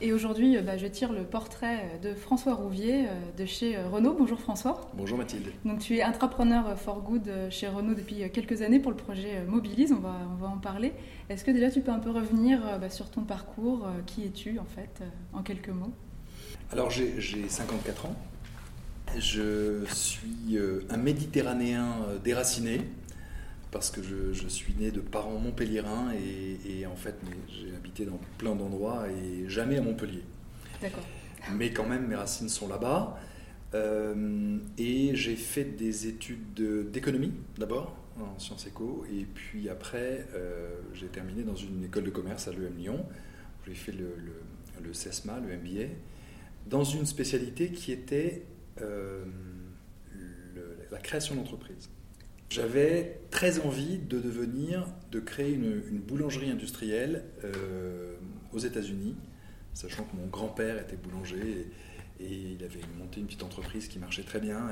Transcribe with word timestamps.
Et 0.00 0.12
aujourd'hui, 0.12 0.56
euh, 0.56 0.62
bah, 0.62 0.76
je 0.76 0.86
tire 0.86 1.12
le 1.12 1.24
portrait 1.24 1.98
de 2.02 2.14
François 2.14 2.54
Rouvier 2.54 3.06
euh, 3.06 3.12
de 3.36 3.44
chez 3.44 3.76
euh, 3.76 3.88
Renault. 3.88 4.14
Bonjour 4.16 4.38
François. 4.38 4.88
Bonjour 4.94 5.18
Mathilde. 5.18 5.48
Donc 5.64 5.80
tu 5.80 5.96
es 5.96 6.02
intrapreneur 6.02 6.78
for 6.78 7.02
good 7.02 7.28
chez 7.50 7.66
Renault 7.66 7.94
depuis 7.94 8.30
quelques 8.30 8.62
années 8.62 8.78
pour 8.78 8.92
le 8.92 8.96
projet 8.96 9.42
Mobilise, 9.48 9.92
on 9.92 10.00
va, 10.00 10.14
on 10.32 10.36
va 10.36 10.48
en 10.48 10.58
parler. 10.58 10.92
Est-ce 11.28 11.44
que 11.44 11.50
déjà 11.50 11.70
tu 11.70 11.80
peux 11.80 11.90
un 11.90 11.98
peu 11.98 12.10
revenir 12.10 12.60
bah, 12.80 12.90
sur 12.90 13.10
ton 13.10 13.22
parcours 13.22 13.88
Qui 14.06 14.24
es-tu 14.24 14.58
en 14.60 14.64
fait, 14.64 15.02
en 15.32 15.42
quelques 15.42 15.68
mots? 15.68 15.92
Alors 16.70 16.90
j'ai 16.90 17.48
54 17.48 18.06
ans. 18.06 18.16
Je 19.18 19.84
suis 19.92 20.58
un 20.90 20.96
Méditerranéen 20.96 21.96
déraciné 22.22 22.82
parce 23.70 23.90
que 23.90 24.00
je, 24.02 24.48
suis 24.48 24.74
né 24.74 24.90
de 24.90 25.00
parents 25.00 25.38
montpelliérains 25.38 26.12
et, 26.14 26.80
et 26.80 26.86
en 26.86 26.96
fait 26.96 27.16
j'ai 27.48 27.74
habité 27.74 28.04
dans 28.06 28.18
plein 28.38 28.54
d'endroits 28.54 29.06
et 29.08 29.48
jamais 29.48 29.76
à 29.76 29.82
Montpellier. 29.82 30.22
D'accord. 30.80 31.04
Mais 31.54 31.72
quand 31.72 31.86
même 31.86 32.06
mes 32.06 32.14
racines 32.14 32.48
sont 32.48 32.68
là-bas. 32.68 33.18
Euh, 33.74 34.58
et 34.78 35.14
j'ai 35.14 35.36
fait 35.36 35.64
des 35.64 36.06
études 36.06 36.54
d'économie 36.90 37.34
d'abord 37.58 37.94
en 38.18 38.38
sciences 38.38 38.66
éco 38.66 39.04
et 39.12 39.26
puis 39.26 39.68
après 39.68 40.26
euh, 40.34 40.74
j'ai 40.94 41.08
terminé 41.08 41.42
dans 41.42 41.54
une 41.54 41.84
école 41.84 42.04
de 42.04 42.10
commerce 42.10 42.48
à 42.48 42.52
l'EM 42.52 42.74
Lyon. 42.78 43.04
J'ai 43.66 43.74
fait 43.74 43.92
le, 43.92 44.14
le, 44.82 44.94
CESMA, 44.94 45.40
le 45.40 45.54
MBA, 45.58 45.92
dans 46.66 46.84
une 46.84 47.04
spécialité 47.04 47.70
qui 47.70 47.92
était 47.92 48.44
euh, 48.80 49.24
la 50.90 50.98
création 50.98 51.34
d'entreprise. 51.34 51.90
J'avais 52.50 53.20
très 53.30 53.60
envie 53.60 53.98
de 53.98 54.18
devenir, 54.18 54.86
de 55.10 55.20
créer 55.20 55.52
une, 55.52 55.80
boulangerie 55.98 56.50
industrielle 56.50 57.24
euh, 57.44 58.14
aux 58.52 58.58
États-Unis, 58.58 59.16
sachant 59.74 60.04
que 60.04 60.16
mon 60.16 60.26
grand-père 60.26 60.78
était 60.78 60.96
boulanger 60.96 61.70
et, 62.20 62.26
il 62.26 62.64
avait 62.64 62.80
monté 62.98 63.20
une 63.20 63.26
petite 63.26 63.44
entreprise 63.44 63.86
qui 63.86 63.98
marchait 63.98 64.24
très 64.24 64.40
bien. 64.40 64.70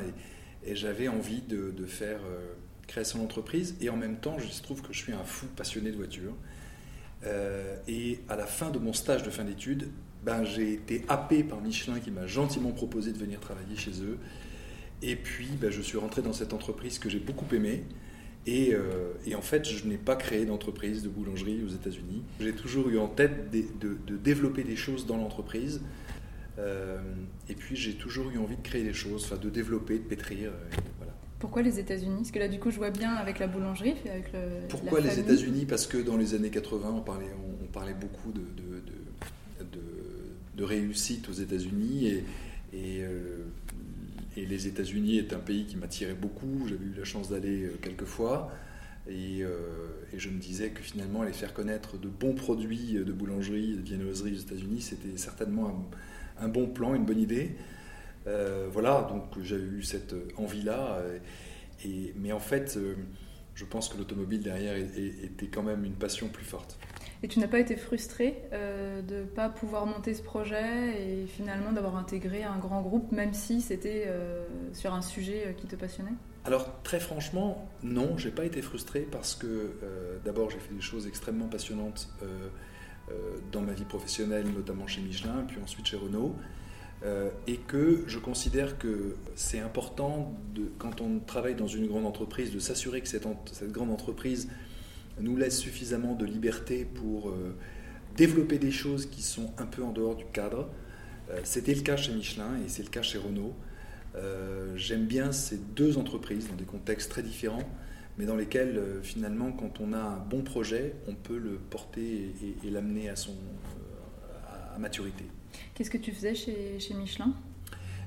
Et, 0.65 0.75
j'avais 0.75 1.07
envie 1.07 1.43
de, 1.43 1.87
faire 1.87 2.19
euh, 2.27 2.55
création 2.89 3.21
d'entreprise. 3.21 3.77
Et 3.81 3.89
en 3.89 3.97
même 3.97 4.17
temps, 4.17 4.37
je 4.39 4.63
trouve 4.63 4.83
que 4.83 4.93
je 4.93 4.99
suis 4.99 5.13
un 5.13 5.23
fou 5.23 5.47
passionné 5.55 5.93
de 5.93 5.97
voiture. 5.97 6.35
Euh, 7.25 7.77
et 7.87 8.21
à 8.29 8.37
la 8.37 8.47
fin 8.47 8.71
de 8.71 8.79
mon 8.79 8.93
stage 8.93 9.23
de 9.23 9.31
fin 9.31 9.45
d'études, 9.45 9.89
ben, 10.25 10.45
j'ai 10.45 10.73
été 10.73 11.05
happé 11.09 11.45
par 11.45 11.61
Michelin 11.61 12.01
qui 12.01 12.11
m'a 12.11 12.27
gentiment 12.27 12.73
proposé 12.73 13.13
de 13.13 13.19
venir 13.19 13.39
travailler 13.39 13.77
chez 13.77 14.03
eux. 14.03 14.19
Et 15.07 15.15
puis, 15.15 15.49
ben, 15.61 15.71
je 15.71 15.81
suis 15.81 15.99
rentré 15.99 16.21
dans 16.21 16.33
cette 16.33 16.53
entreprise 16.53 16.99
que 16.99 17.09
j'ai 17.09 17.21
beaucoup 17.21 17.47
aimée. 17.55 17.85
Et, 18.45 18.75
euh, 18.75 19.13
et, 19.25 19.37
en 19.37 19.41
fait, 19.41 19.65
je 19.65 19.87
n'ai 19.87 19.99
pas 19.99 20.17
créé 20.17 20.45
d'entreprise 20.45 21.05
de 21.05 21.09
boulangerie 21.09 21.63
aux 21.65 21.73
États-Unis. 21.73 22.25
J'ai 22.41 22.53
toujours 22.53 22.89
eu 22.89 22.99
en 22.99 23.07
tête 23.07 23.51
de, 23.53 23.97
de, 24.05 24.17
développer 24.17 24.65
des 24.65 24.75
choses 24.75 25.07
dans 25.07 25.17
l'entreprise. 25.17 25.81
Euh, 26.59 26.99
et 27.49 27.55
puis, 27.55 27.77
j'ai 27.77 27.95
toujours 27.95 28.31
eu 28.31 28.39
envie 28.39 28.57
de 28.57 28.63
créer 28.63 28.83
des 28.83 28.95
choses, 28.95 29.25
enfin, 29.25 29.37
de 29.37 29.49
développer, 29.49 29.95
de 29.99 30.05
pétrir. 30.05 30.51
voilà. 30.99 31.15
Pourquoi 31.39 31.63
les 31.63 31.79
États-Unis? 31.79 32.17
Parce 32.17 32.33
que 32.33 32.39
là, 32.41 32.49
du 32.49 32.59
coup, 32.59 32.73
je 32.73 32.77
vois 32.77 32.91
bien 32.91 33.15
avec 33.15 33.39
la 33.39 33.47
boulangerie, 33.47 33.95
avec 34.11 34.33
le. 34.33 34.67
Pourquoi 34.69 35.01
les 35.01 35.21
États-Unis? 35.21 35.67
Parce 35.67 35.87
que 35.87 35.99
dans 35.99 36.17
les 36.17 36.35
années 36.35 36.51
80, 36.51 36.95
on 36.97 37.01
parlait, 37.01 37.31
on, 37.63 37.67
parlait 37.67 37.95
beaucoup 37.95 38.33
de, 38.33 38.41
de, 40.57 40.65
réussite 40.65 41.29
aux 41.29 41.35
États-Unis 41.35 42.07
et, 42.07 42.25
et 42.73 43.05
euh, 43.05 43.45
et 44.37 44.45
les 44.45 44.67
États-Unis 44.67 45.19
est 45.19 45.33
un 45.33 45.39
pays 45.39 45.65
qui 45.65 45.77
m'attirait 45.77 46.15
beaucoup. 46.15 46.67
J'avais 46.69 46.85
eu 46.85 46.95
la 46.97 47.05
chance 47.05 47.31
d'aller 47.31 47.65
euh, 47.65 47.79
quelques 47.81 48.05
fois. 48.05 48.51
Euh, 49.09 49.89
et, 50.13 50.19
je 50.19 50.29
me 50.29 50.39
disais 50.39 50.71
que 50.71 50.83
finalement, 50.83 51.23
aller 51.23 51.33
faire 51.33 51.55
connaître 51.55 51.97
de 51.97 52.09
bons 52.09 52.35
produits 52.35 52.95
de 52.95 53.13
boulangerie, 53.13 53.77
de 53.77 53.83
viennoiserie 53.83 54.35
aux 54.35 54.41
États-Unis, 54.41 54.83
c'était 54.83 55.17
certainement 55.17 55.89
un, 56.39 56.49
bon 56.49 56.67
plan, 56.67 56.95
une 56.95 57.05
bonne 57.05 57.21
idée. 57.21 57.53
Euh, 58.27 58.69
voilà, 58.71 59.07
donc 59.09 59.41
j'avais 59.43 59.63
eu 59.63 59.83
cette 59.83 60.15
envie-là. 60.37 61.03
Mais 62.17 62.33
en 62.33 62.41
fait, 62.41 62.77
je 63.55 63.65
pense 63.65 63.89
que 63.89 63.97
l'automobile 63.97 64.43
derrière 64.43 64.77
était 64.77 65.47
quand 65.47 65.63
même 65.63 65.85
une 65.85 65.95
passion 65.95 66.29
plus 66.29 66.45
forte. 66.45 66.77
Et 67.23 67.29
tu 67.29 67.41
n'as 67.41 67.49
pas 67.49 67.59
été 67.59 67.77
frustré 67.77 68.43
euh, 68.53 69.01
de 69.03 69.17
ne 69.17 69.25
pas 69.25 69.49
pouvoir 69.49 69.87
monter 69.87 70.15
ce 70.15 70.23
projet 70.23 71.03
et 71.03 71.27
finalement 71.27 71.73
d'avoir 71.73 71.97
intégré 71.97 72.45
un 72.45 72.59
grand 72.59 72.83
groupe, 72.83 73.11
même 73.13 73.33
si 73.33 73.61
c'était 73.61 74.05
euh, 74.07 74.45
sur 74.73 74.93
un 74.93 75.03
sujet 75.03 75.45
euh, 75.47 75.53
qui 75.53 75.67
te 75.67 75.77
passionnait? 75.77 76.15
Alors 76.45 76.83
très 76.83 77.01
franchement, 77.01 77.69
non, 77.83 78.19
j'ai 78.19 78.31
pas 78.31 78.45
été 78.45 78.63
frustré 78.63 79.01
parce 79.01 79.35
que 79.35 79.73
d'abord 80.25 80.49
j'ai 80.49 80.61
fait 80.61 80.73
des 80.73 80.81
choses 80.81 81.09
extrêmement 81.09 81.49
passionnantes 81.49 82.09
dans 83.51 83.63
ma 83.63 83.73
vie 83.73 83.85
professionnelle, 83.85 84.47
notamment 84.55 84.87
chez 84.87 85.01
Michelin, 85.01 85.45
puis 85.49 85.59
ensuite 85.61 85.87
chez 85.87 85.97
Renault. 85.97 86.37
et 87.49 87.57
que 87.57 88.05
je 88.07 88.21
considère 88.21 88.79
que 88.79 89.17
c'est 89.35 89.59
important, 89.59 90.37
quand 90.79 91.01
on 91.01 91.19
travaille 91.19 91.57
dans 91.57 91.67
une 91.67 91.89
grande 91.89 92.07
entreprise, 92.07 92.53
de 92.53 92.61
s'assurer 92.61 93.01
que 93.01 93.09
cette 93.09 93.27
grande 93.73 93.91
entreprise 93.91 94.49
nous 95.21 95.37
laisse 95.37 95.59
suffisamment 95.59 96.15
de 96.15 96.25
liberté 96.25 96.85
pour 96.85 97.31
euh, 97.31 97.55
développer 98.17 98.59
des 98.59 98.71
choses 98.71 99.07
qui 99.07 99.23
sont 99.23 99.53
un 99.59 99.67
peu 99.67 99.83
en 99.83 99.93
dehors 99.93 100.17
du 100.17 100.27
cadre. 100.27 100.69
Euh, 101.31 101.41
c'était 101.45 101.75
le 101.75 101.83
cas 101.83 101.97
chez 101.97 102.13
Michelin 102.13 102.59
et 102.65 102.69
c'est 102.69 102.83
le 102.83 102.89
cas 102.89 103.03
chez 103.03 103.19
Renault. 103.19 103.55
Euh, 104.15 104.77
j'aime 104.77 105.07
bien 105.07 105.33
ces 105.33 105.59
deux 105.59 105.99
entreprises 105.99 106.49
dans 106.49 106.55
des 106.55 106.65
contextes 106.65 107.11
très 107.11 107.23
différents, 107.23 107.69
mais 108.19 108.25
dans 108.25 108.37
lesquels 108.37 108.81
finalement, 109.03 109.53
quand 109.53 109.81
on 109.81 109.93
a 109.93 109.99
un 109.99 110.19
bon 110.19 110.43
projet, 110.43 110.95
on 111.07 111.15
peut 111.15 111.39
le 111.39 111.59
porter 111.71 112.33
et, 112.65 112.71
l'amener 112.71 113.11
à 113.11 113.17
son 113.17 113.35
à 114.75 114.79
maturité. 114.79 115.25
Qu'est-ce 115.75 115.91
que 115.91 115.99
tu 115.99 116.13
faisais 116.13 116.35
chez, 116.35 116.79
chez 116.79 116.95
Michelin? 116.95 117.35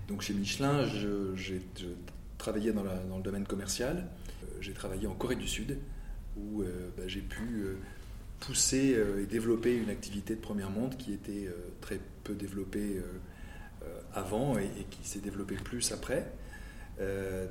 Donc 0.08 0.22
chez 0.22 0.34
Michelin, 0.34 0.88
travaillais 2.40 2.72
dans, 2.72 2.84
dans, 2.84 3.18
le 3.18 3.24
domaine 3.24 3.46
commercial. 3.46 4.08
J'ai 4.62 4.74
travaillé 4.74 5.06
en 5.06 5.14
Corée 5.14 5.36
du 5.36 5.48
Sud 5.48 5.78
où 6.40 6.62
euh, 6.62 6.90
bah, 6.98 7.04
j'ai 7.08 7.22
pu 7.22 7.44
euh, 7.62 7.78
pousser 8.40 8.96
euh, 8.96 9.24
et 9.24 9.26
développer 9.26 9.76
une 9.76 9.90
activité 9.90 10.36
de 10.36 10.42
première 10.42 10.70
monde 10.70 10.96
qui 10.98 11.14
était 11.14 11.50
très 11.82 12.00
peu 12.24 12.34
développée 12.34 13.02
avant 14.14 14.58
et, 14.58 14.70
qui 14.90 15.08
s'est 15.08 15.20
développée 15.20 15.56
plus 15.56 15.92
après. 15.92 16.32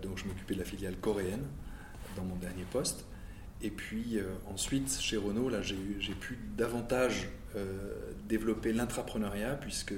donc 0.02 0.18
je 0.18 0.24
m'occupais 0.24 0.54
de 0.54 0.60
la 0.60 0.64
filiale 0.64 0.96
coréenne 0.96 1.44
dans 2.16 2.24
mon 2.24 2.36
dernier 2.36 2.64
poste. 2.70 3.04
Et 3.60 3.70
puis 3.70 4.18
ensuite, 4.46 4.98
chez 5.00 5.16
Renault, 5.16 5.48
là, 5.48 5.62
j'ai 5.62 6.14
pu 6.14 6.38
davantage 6.56 7.28
développer 8.28 8.72
l'intrapreneuriat 8.72 9.54
puisque 9.54 9.94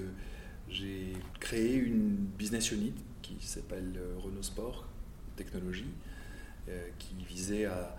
j'ai 0.69 1.13
créé 1.41 1.75
une 1.75 2.15
business 2.39 2.73
unit 2.73 2.95
qui 3.23 3.37
s'appelle 3.41 3.99
Renault 4.19 4.43
Sport 4.43 4.89
Technologie, 5.37 5.91
qui 6.99 7.15
visait 7.29 7.67
à 7.67 7.97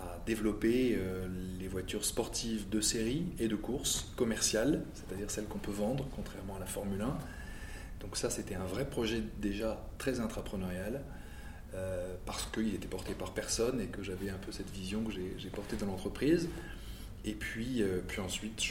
à 0.00 0.20
développer 0.26 0.96
euh, 0.98 1.26
les 1.58 1.68
voitures 1.68 2.04
sportives 2.04 2.68
de 2.68 2.80
série 2.80 3.24
et 3.38 3.48
de 3.48 3.56
course 3.56 4.12
commerciales, 4.16 4.82
c'est-à-dire 4.94 5.30
celles 5.30 5.46
qu'on 5.46 5.58
peut 5.58 5.72
vendre, 5.72 6.08
contrairement 6.14 6.56
à 6.56 6.60
la 6.60 6.66
Formule 6.66 7.02
1. 7.02 7.16
Donc 8.00 8.16
ça, 8.16 8.30
c'était 8.30 8.54
un 8.54 8.64
vrai 8.64 8.88
projet 8.88 9.22
déjà 9.40 9.82
très 9.98 10.20
intrapreneurial, 10.20 11.02
euh, 11.74 12.14
parce 12.26 12.46
qu'il 12.52 12.74
était 12.74 12.86
porté 12.86 13.14
par 13.14 13.32
personne 13.32 13.80
et 13.80 13.86
que 13.86 14.02
j'avais 14.02 14.30
un 14.30 14.36
peu 14.36 14.52
cette 14.52 14.70
vision 14.70 15.02
que 15.02 15.12
j'ai 15.12 15.50
portée 15.50 15.76
dans 15.76 15.86
l'entreprise. 15.86 16.48
Et 17.24 17.32
puis, 17.32 17.82
euh, 17.82 18.00
puis 18.06 18.20
ensuite, 18.20 18.62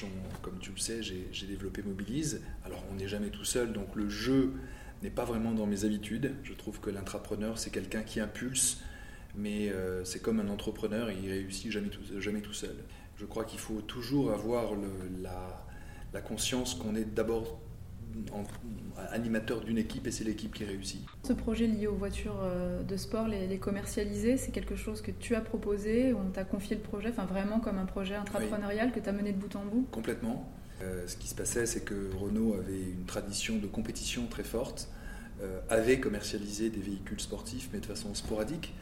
comme 0.41 0.59
tu 0.59 0.71
le 0.71 0.77
sais, 0.77 1.01
j'ai 1.01 1.47
développé 1.47 1.81
Mobilise. 1.81 2.41
Alors, 2.65 2.83
on 2.91 2.95
n'est 2.95 3.07
jamais 3.07 3.29
tout 3.29 3.45
seul, 3.45 3.73
donc 3.73 3.95
le 3.95 4.09
jeu 4.09 4.53
n'est 5.01 5.09
pas 5.09 5.25
vraiment 5.25 5.51
dans 5.53 5.65
mes 5.65 5.85
habitudes. 5.85 6.35
Je 6.43 6.53
trouve 6.53 6.79
que 6.79 6.89
l'intrapreneur, 6.89 7.57
c'est 7.57 7.71
quelqu'un 7.71 8.03
qui 8.03 8.19
impulse, 8.19 8.81
mais 9.35 9.69
euh, 9.69 10.03
c'est 10.03 10.21
comme 10.21 10.39
un 10.39 10.49
entrepreneur, 10.49 11.09
il 11.11 11.29
réussit 11.29 11.71
jamais 11.71 11.89
tout, 11.89 12.01
jamais 12.19 12.41
tout 12.41 12.53
seul. 12.53 12.75
Je 13.17 13.25
crois 13.25 13.45
qu'il 13.45 13.59
faut 13.59 13.81
toujours 13.81 14.31
avoir 14.31 14.71
la, 15.21 16.21
conscience 16.21 16.75
qu'on 16.75 16.95
est 16.95 17.05
d'abord 17.05 17.59
animateur 19.11 19.61
d'une 19.61 19.79
équipe 19.79 20.05
et 20.05 20.11
c'est 20.11 20.23
l'équipe 20.23 20.53
qui 20.53 20.63
réussit. 20.65 21.01
Ce 21.23 21.33
projet 21.33 21.65
lié 21.65 21.87
aux 21.87 21.95
voitures 21.95 22.39
euh, 22.43 22.83
de 22.83 22.95
sport, 22.95 23.27
les, 23.27 23.57
commercialiser, 23.57 24.37
c'est 24.37 24.51
quelque 24.51 24.75
chose 24.75 25.01
que 25.01 25.09
tu 25.09 25.33
as 25.33 25.41
proposé, 25.41 26.13
on 26.13 26.29
t'a 26.29 26.43
confié 26.43 26.75
le 26.75 26.81
projet, 26.83 27.09
enfin 27.09 27.25
vraiment 27.25 27.59
comme 27.59 27.79
un 27.79 27.85
projet 27.85 28.13
intrapreneurial 28.13 28.91
que 28.91 28.99
tu 28.99 29.09
as 29.09 29.11
mené 29.11 29.31
de 29.31 29.37
bout 29.37 29.55
en 29.55 29.65
bout? 29.65 29.87
Complètement. 29.91 30.47
ce 31.07 31.15
qui 31.15 31.27
se 31.27 31.35
passait, 31.35 31.65
c'est 31.65 31.83
que 31.83 32.11
Renault 32.15 32.53
avait 32.53 32.81
une 32.81 33.05
tradition 33.05 33.57
de 33.57 33.65
compétition 33.65 34.27
très 34.27 34.43
forte, 34.43 34.89
avait 35.69 35.99
commercialisé 35.99 36.69
des 36.69 36.81
véhicules 36.81 37.19
sportifs, 37.19 37.69
mais 37.73 37.79
de 37.79 37.85
façon 37.85 38.13
sporadique. 38.13 38.73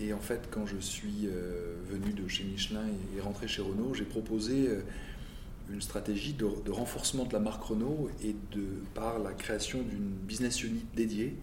Et 0.00 0.12
en 0.12 0.20
fait, 0.20 0.48
quand 0.50 0.66
je 0.66 0.78
suis 0.78 1.28
venu 1.88 2.12
de 2.12 2.26
chez 2.26 2.44
Michelin 2.44 2.82
et 3.16 3.20
rentré 3.20 3.46
chez 3.46 3.62
Renault, 3.62 3.94
j'ai 3.94 4.04
proposé 4.04 4.68
une 5.70 5.80
stratégie 5.80 6.34
de, 6.34 6.70
renforcement 6.70 7.24
de 7.24 7.32
la 7.32 7.40
marque 7.40 7.62
Renault 7.62 8.10
et 8.22 8.34
de, 8.52 8.66
par 8.94 9.18
la 9.18 9.32
création 9.32 9.82
d'une 9.82 10.10
business 10.10 10.62
unit 10.62 10.84
dédiée 10.94 11.36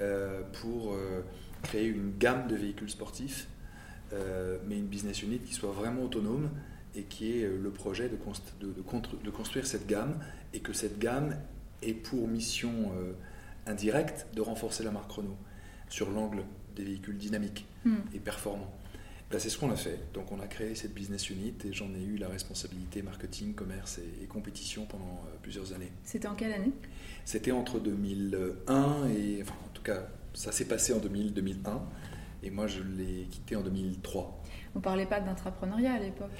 euh, 0.00 0.42
pour 0.60 0.94
euh, 0.94 1.20
créer 1.62 1.86
une 1.86 2.16
gamme 2.18 2.48
de 2.48 2.56
véhicules 2.56 2.90
sportifs, 2.90 3.48
euh, 4.12 4.58
mais 4.66 4.78
une 4.78 4.86
business 4.86 5.22
unit 5.22 5.38
qui 5.38 5.52
soit 5.52 5.72
vraiment 5.72 6.04
autonome 6.04 6.50
et 6.94 7.02
qui 7.02 7.38
est 7.38 7.46
le 7.46 7.70
projet 7.70 8.08
de, 8.08 8.16
de, 8.66 9.30
construire 9.30 9.66
cette 9.66 9.86
gamme 9.86 10.18
et 10.52 10.60
que 10.60 10.72
cette 10.72 10.98
gamme 10.98 11.36
ait 11.82 11.94
pour 11.94 12.26
mission 12.26 12.90
indirecte 13.66 14.26
de 14.34 14.40
renforcer 14.40 14.82
la 14.82 14.90
marque 14.90 15.12
Renault 15.12 15.36
sur 15.88 16.10
l'angle 16.10 16.42
des 16.76 16.84
véhicules 16.84 17.18
dynamiques 17.18 17.66
hmm. 17.84 17.96
et 18.14 18.18
performants. 18.18 18.72
Ben, 19.30 19.38
c'est 19.38 19.48
ce 19.48 19.58
qu'on 19.58 19.70
a 19.70 19.76
fait. 19.76 19.98
Donc 20.12 20.32
on 20.32 20.40
a 20.40 20.46
créé 20.48 20.74
cette 20.74 20.92
business 20.92 21.30
unit 21.30 21.54
et 21.64 21.72
j'en 21.72 21.94
ai 21.94 22.02
eu 22.02 22.16
la 22.16 22.28
responsabilité 22.28 23.00
marketing, 23.02 23.54
commerce 23.54 24.00
et, 24.22 24.26
compétition 24.26 24.86
pendant 24.86 25.24
euh, 25.26 25.36
plusieurs 25.40 25.72
années. 25.72 25.92
C'était 26.04 26.26
en 26.26 26.34
quelle 26.34 26.52
année? 26.52 26.72
C'était 27.24 27.52
entre 27.52 27.78
2001 27.78 29.08
et... 29.08 29.42
Enfin 29.42 29.54
en 29.64 29.72
tout 29.72 29.82
cas 29.82 30.08
ça 30.34 30.52
s'est 30.52 30.66
passé 30.66 30.92
en 30.92 30.98
2000, 30.98 31.32
2001 31.32 31.82
et 32.42 32.50
moi 32.50 32.66
je 32.66 32.82
l'ai 32.82 33.26
quitté 33.30 33.56
en 33.56 33.62
2003. 33.62 34.42
On 34.74 34.80
parlait 34.80 35.06
pas 35.06 35.20
d'intrapreneuriat 35.20 35.94
à 35.94 35.98
l'époque? 35.98 36.30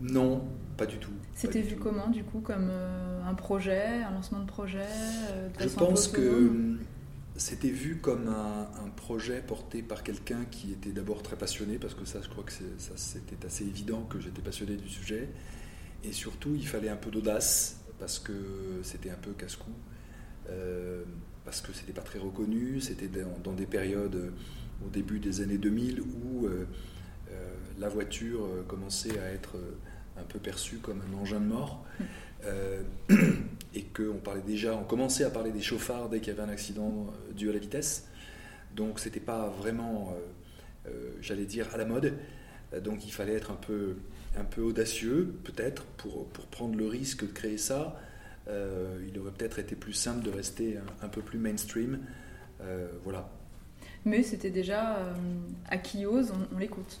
Non, 0.00 0.44
pas 0.76 0.86
du 0.86 0.98
tout. 0.98 1.10
C'était 1.34 1.60
vu 1.60 1.76
comment, 1.76 2.08
du 2.08 2.22
coup, 2.22 2.40
comme 2.40 2.68
euh, 2.70 3.20
un 3.24 3.34
projet, 3.34 4.02
un 4.08 4.12
lancement 4.12 4.38
de 4.38 4.46
projet 4.46 4.86
euh, 5.32 5.48
Je 5.58 5.68
pense 5.68 6.06
que 6.06 6.78
c'était 7.38 7.70
vu 7.70 7.98
comme 7.98 8.28
un, 8.28 8.90
projet 8.96 9.40
porté 9.40 9.80
par 9.80 10.02
quelqu'un 10.02 10.44
qui 10.50 10.72
était 10.72 10.90
d'abord 10.90 11.22
très 11.22 11.36
passionné, 11.36 11.78
parce 11.78 11.94
que 11.94 12.04
ça, 12.04 12.20
je 12.20 12.28
crois 12.28 12.44
que 12.44 12.52
c'était 12.52 13.46
assez 13.46 13.64
évident 13.64 14.02
que 14.02 14.18
j'étais 14.20 14.42
passionné 14.42 14.76
du 14.76 14.88
sujet. 14.88 15.28
Et 16.04 16.12
surtout, 16.12 16.54
il 16.54 16.66
fallait 16.66 16.88
un 16.88 16.96
peu 16.96 17.10
d'audace, 17.10 17.80
parce 17.98 18.18
que 18.18 18.32
c'était 18.82 19.10
un 19.10 19.16
peu 19.16 19.32
casse-cou, 19.32 19.70
euh, 20.50 21.04
parce 21.44 21.60
que 21.60 21.72
c'était 21.72 21.92
pas 21.92 22.02
très 22.02 22.18
reconnu, 22.18 22.80
c'était 22.80 23.08
dans, 23.44 23.52
des 23.52 23.66
périodes 23.66 24.16
euh, 24.16 24.30
au 24.86 24.90
début 24.90 25.20
des 25.20 25.40
années 25.40 25.58
2000 25.58 26.00
où 26.00 26.46
euh, 26.46 26.66
la 27.78 27.88
voiture 27.88 28.46
commençait 28.66 29.18
à 29.18 29.30
être 29.30 29.56
un 30.20 30.24
peu 30.28 30.38
perçue 30.38 30.76
comme 30.76 31.02
un 31.10 31.16
engin 31.16 31.40
de 31.40 31.46
mort. 31.46 31.84
et 33.74 33.84
qu'on 33.84 34.18
parlait 34.18 34.42
déjà, 34.42 34.74
on 34.74 34.84
commençait 34.84 35.24
à 35.24 35.30
parler 35.30 35.50
des 35.50 35.60
chauffards 35.60 36.08
dès 36.08 36.20
qu'il 36.20 36.32
y 36.32 36.36
avait 36.36 36.48
un 36.48 36.52
accident 36.52 37.06
euh, 37.08 37.32
dû 37.32 37.50
à 37.50 37.52
la 37.52 37.58
vitesse. 37.58 38.08
Donc 38.74 38.98
c'était 38.98 39.20
pas 39.20 39.48
vraiment, 39.48 40.14
euh, 40.86 40.90
euh, 40.90 41.10
j'allais 41.20 41.44
dire, 41.44 41.68
à 41.74 41.76
la 41.76 41.84
mode. 41.84 42.14
Donc 42.82 43.06
il 43.06 43.12
fallait 43.12 43.34
être 43.34 43.50
un 43.50 43.56
peu, 43.56 43.96
un 44.36 44.44
peu 44.44 44.62
audacieux, 44.62 45.34
peut-être, 45.44 45.84
pour, 45.96 46.28
pour 46.28 46.46
prendre 46.46 46.76
le 46.76 46.86
risque 46.86 47.26
de 47.26 47.32
créer 47.32 47.56
ça. 47.56 47.98
il 48.46 49.18
aurait 49.18 49.30
peut-être 49.30 49.58
été 49.58 49.74
plus 49.74 49.94
simple 49.94 50.22
de 50.22 50.30
rester 50.30 50.78
un, 51.02 51.08
peu 51.08 51.22
plus 51.22 51.38
mainstream. 51.38 51.98
voilà. 53.04 53.30
Mais 54.04 54.22
c'était 54.22 54.50
déjà 54.50 54.98
à 55.70 55.78
qui 55.78 56.04
ose, 56.04 56.30
on 56.54 56.58
l'écoute. 56.58 57.00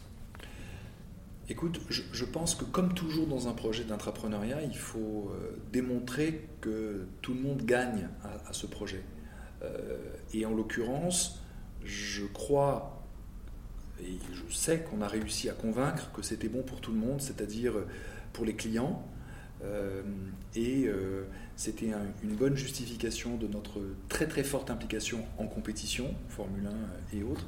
Écoute, 1.50 1.80
je, 1.88 2.24
pense 2.26 2.54
que 2.54 2.64
comme 2.64 2.92
toujours 2.92 3.26
dans 3.26 3.48
un 3.48 3.54
projet 3.54 3.84
d'entrepreneuriat, 3.84 4.62
il 4.62 4.76
faut 4.76 5.32
euh, 5.32 5.56
démontrer 5.72 6.46
que 6.60 7.06
tout 7.22 7.32
le 7.32 7.40
monde 7.40 7.64
gagne 7.64 8.08
à, 8.22 8.52
ce 8.52 8.66
projet. 8.66 9.02
Euh, 9.62 9.96
et 10.34 10.44
en 10.44 10.52
l'occurrence, 10.52 11.40
je 11.84 12.24
crois 12.26 12.94
et 14.00 14.18
je 14.32 14.54
sais 14.54 14.80
qu'on 14.80 15.00
a 15.00 15.08
réussi 15.08 15.48
à 15.48 15.54
convaincre 15.54 16.12
que 16.12 16.22
c'était 16.22 16.48
bon 16.48 16.62
pour 16.62 16.80
tout 16.80 16.92
le 16.92 16.98
monde, 16.98 17.20
c'est-à-dire 17.20 17.72
pour 18.32 18.44
les 18.44 18.54
clients. 18.54 19.04
Euh, 19.64 20.02
et 20.54 20.88
c'était 21.56 21.92
une 22.22 22.36
bonne 22.36 22.56
justification 22.56 23.36
de 23.36 23.48
notre 23.48 23.80
très 24.08 24.28
très 24.28 24.44
forte 24.44 24.70
implication 24.70 25.24
en 25.38 25.46
compétition, 25.46 26.14
Formule 26.28 26.68
1 27.12 27.16
et 27.16 27.22
autres 27.22 27.46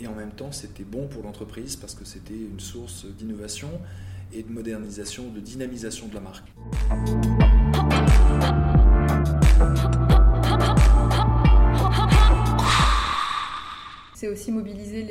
et 0.00 0.06
en 0.06 0.14
même 0.14 0.32
temps 0.32 0.52
c'était 0.52 0.84
bon 0.84 1.06
pour 1.06 1.22
l'entreprise 1.22 1.76
parce 1.76 1.94
que 1.94 2.04
c'était 2.04 2.34
une 2.34 2.60
source 2.60 3.06
d'innovation 3.06 3.70
et 4.32 4.42
de 4.42 4.50
modernisation, 4.50 5.28
de 5.28 5.40
dynamisation 5.40 6.08
de 6.08 6.14
la 6.14 6.20
marque. 6.20 6.46
C'est 14.14 14.28
aussi 14.28 14.50
mobiliser 14.50 15.02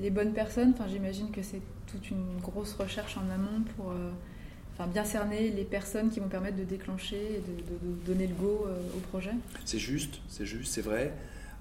les, 0.00 0.10
bonnes 0.10 0.32
personnes. 0.32 0.72
Enfin, 0.74 0.88
J'imagine 0.88 1.30
que 1.30 1.42
c'est 1.42 1.60
toute 1.86 2.10
une 2.10 2.38
grosse 2.40 2.74
recherche 2.74 3.16
en 3.16 3.28
amont 3.30 3.62
pour 3.76 3.90
euh, 3.90 4.10
enfin, 4.74 4.88
bien 4.88 5.04
cerner 5.04 5.50
les 5.50 5.64
personnes 5.64 6.10
qui 6.10 6.20
vont 6.20 6.28
permettre 6.28 6.56
de 6.56 6.64
déclencher 6.64 7.16
et 7.16 7.40
de, 7.40 8.06
donner 8.06 8.26
le 8.26 8.34
go 8.34 8.66
euh, 8.66 8.78
au 8.96 9.00
projet. 9.00 9.32
C'est 9.64 9.78
juste, 9.78 10.20
c'est 10.28 10.46
juste, 10.46 10.72
c'est 10.72 10.82
vrai. 10.82 11.12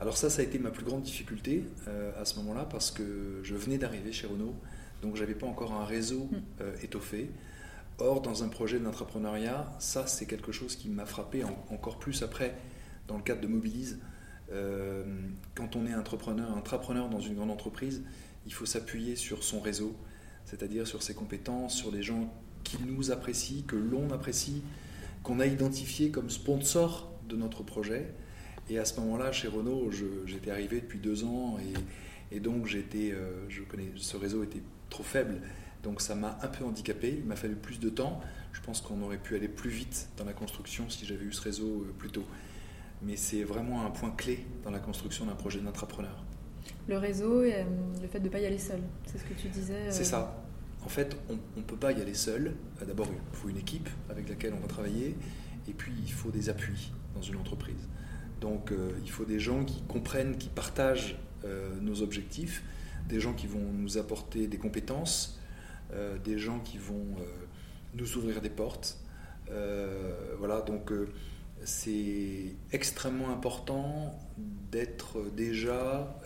Alors 0.01 0.17
ça, 0.17 0.31
ça 0.31 0.41
a 0.41 0.43
été 0.43 0.57
ma 0.57 0.71
plus 0.71 0.83
grande 0.83 1.03
difficulté 1.03 1.63
euh, 1.87 2.11
à 2.19 2.25
ce 2.25 2.35
moment-là 2.37 2.65
parce 2.65 2.89
que 2.89 3.39
je 3.43 3.53
venais 3.53 3.77
d'arriver 3.77 4.11
chez 4.11 4.25
Renault, 4.25 4.55
donc 5.03 5.15
j'avais 5.15 5.35
pas 5.35 5.45
encore 5.45 5.73
un 5.73 5.85
réseau 5.85 6.27
mm. 6.31 6.37
euh, 6.61 6.75
étoffé. 6.81 7.29
Or, 7.99 8.21
dans 8.21 8.43
un 8.43 8.47
projet 8.47 8.79
d'entrepreneuriat, 8.79 9.71
ça 9.77 10.07
c'est 10.07 10.25
quelque 10.25 10.51
chose 10.51 10.75
qui 10.75 10.89
m'a 10.89 11.05
frappé 11.05 11.43
encore 11.69 11.99
plus 11.99 12.23
après 12.23 12.55
dans 13.07 13.15
le 13.15 13.21
cadre 13.21 13.41
de 13.41 13.47
Mobilise. 13.47 13.99
Euh, 14.51 15.03
quand 15.53 15.75
on 15.75 15.85
est 15.85 15.93
entrepreneur, 15.93 16.49
entrepreneur 16.57 17.07
dans 17.07 17.19
une 17.19 17.35
grande 17.35 17.51
entreprise, 17.51 18.01
il 18.47 18.53
faut 18.53 18.65
s'appuyer 18.65 19.15
sur 19.15 19.43
son 19.43 19.59
réseau, 19.61 19.95
c'est-à-dire 20.45 20.87
sur 20.87 21.03
ses 21.03 21.13
compétences, 21.13 21.75
sur 21.75 21.91
les 21.91 22.01
gens 22.01 22.33
qui 22.63 22.77
nous 22.83 23.11
apprécient, 23.11 23.61
que 23.67 23.75
l'on 23.75 24.09
apprécie, 24.09 24.63
qu'on 25.21 25.39
a 25.39 25.45
identifié 25.45 26.09
comme 26.09 26.31
sponsor 26.31 27.13
de 27.29 27.35
notre 27.35 27.61
projet. 27.61 28.15
Et 28.71 28.79
à 28.79 28.85
ce 28.85 28.97
moment-là, 29.01 29.33
chez 29.33 29.49
Renault, 29.49 29.91
j'étais 30.25 30.49
arrivé 30.49 30.79
depuis 30.79 30.99
deux 30.99 31.25
ans 31.25 31.57
et, 32.31 32.39
donc 32.39 32.67
j'étais, 32.67 33.11
euh, 33.11 33.49
je 33.49 33.63
connais, 33.63 33.91
ce 33.97 34.15
réseau 34.15 34.43
était 34.43 34.61
trop 34.89 35.03
faible. 35.03 35.41
Donc 35.83 35.99
ça 35.99 36.15
m'a 36.15 36.39
un 36.41 36.47
peu 36.47 36.63
handicapé, 36.63 37.17
il 37.19 37.25
m'a 37.25 37.35
fallu 37.35 37.55
plus 37.55 37.81
de 37.81 37.89
temps. 37.89 38.21
Je 38.53 38.61
pense 38.61 38.79
qu'on 38.79 39.01
aurait 39.01 39.17
pu 39.17 39.35
aller 39.35 39.49
plus 39.49 39.69
vite 39.69 40.07
dans 40.15 40.23
la 40.23 40.31
construction 40.31 40.89
si 40.89 41.05
j'avais 41.05 41.25
eu 41.25 41.33
ce 41.33 41.41
réseau 41.41 41.81
euh, 41.81 41.93
plus 41.97 42.11
tôt. 42.11 42.23
Mais 43.01 43.17
c'est 43.17 43.43
vraiment 43.43 43.85
un 43.85 43.89
point 43.89 44.11
clé 44.11 44.45
dans 44.63 44.71
la 44.71 44.79
construction 44.79 45.25
d'un 45.25 45.35
projet 45.35 45.59
d'entrepreneur. 45.59 46.23
Le 46.87 46.97
réseau 46.97 47.43
et 47.43 47.55
euh, 47.55 47.63
le 48.01 48.07
fait 48.07 48.19
de 48.19 48.25
ne 48.25 48.29
pas 48.29 48.39
y 48.39 48.45
aller 48.45 48.57
seul, 48.57 48.79
c'est 49.05 49.17
ce 49.17 49.25
que 49.25 49.33
tu 49.33 49.49
disais. 49.49 49.91
C'est 49.91 50.05
ça. 50.05 50.41
En 50.85 50.89
fait, 50.89 51.17
on 51.29 51.59
ne 51.59 51.63
peut 51.63 51.75
pas 51.75 51.91
y 51.91 51.99
aller 51.99 52.13
seul. 52.13 52.55
D'abord, 52.87 53.07
il 53.11 53.37
faut 53.37 53.49
une 53.49 53.57
équipe 53.57 53.89
avec 54.09 54.29
laquelle 54.29 54.53
on 54.53 54.61
va 54.61 54.67
travailler, 54.67 55.17
et 55.67 55.73
puis 55.73 55.91
il 56.01 56.11
faut 56.13 56.31
des 56.31 56.47
appuis 56.47 56.93
dans 57.13 57.21
une 57.21 57.35
entreprise. 57.35 57.89
Donc 58.41 58.71
euh, 58.71 58.91
il 59.03 59.11
faut 59.11 59.23
des 59.23 59.39
gens 59.39 59.63
qui 59.63 59.81
comprennent, 59.83 60.37
qui 60.37 60.49
partagent 60.49 61.15
euh, 61.45 61.79
nos 61.79 62.01
objectifs, 62.01 62.63
des 63.07 63.19
gens 63.19 63.33
qui 63.33 63.47
vont 63.47 63.71
nous 63.71 63.97
apporter 63.97 64.47
des 64.47 64.57
compétences, 64.57 65.39
euh, 65.93 66.17
des 66.17 66.39
gens 66.39 66.59
qui 66.59 66.77
vont 66.77 67.15
nous 67.93 68.17
ouvrir 68.17 68.41
des 68.41 68.49
portes. 68.49 68.97
voilà, 70.39 70.61
donc 70.61 70.91
c'est 71.63 72.55
extrêmement 72.71 73.29
important 73.29 74.17
d'être 74.71 75.29
déjà, 75.35 76.19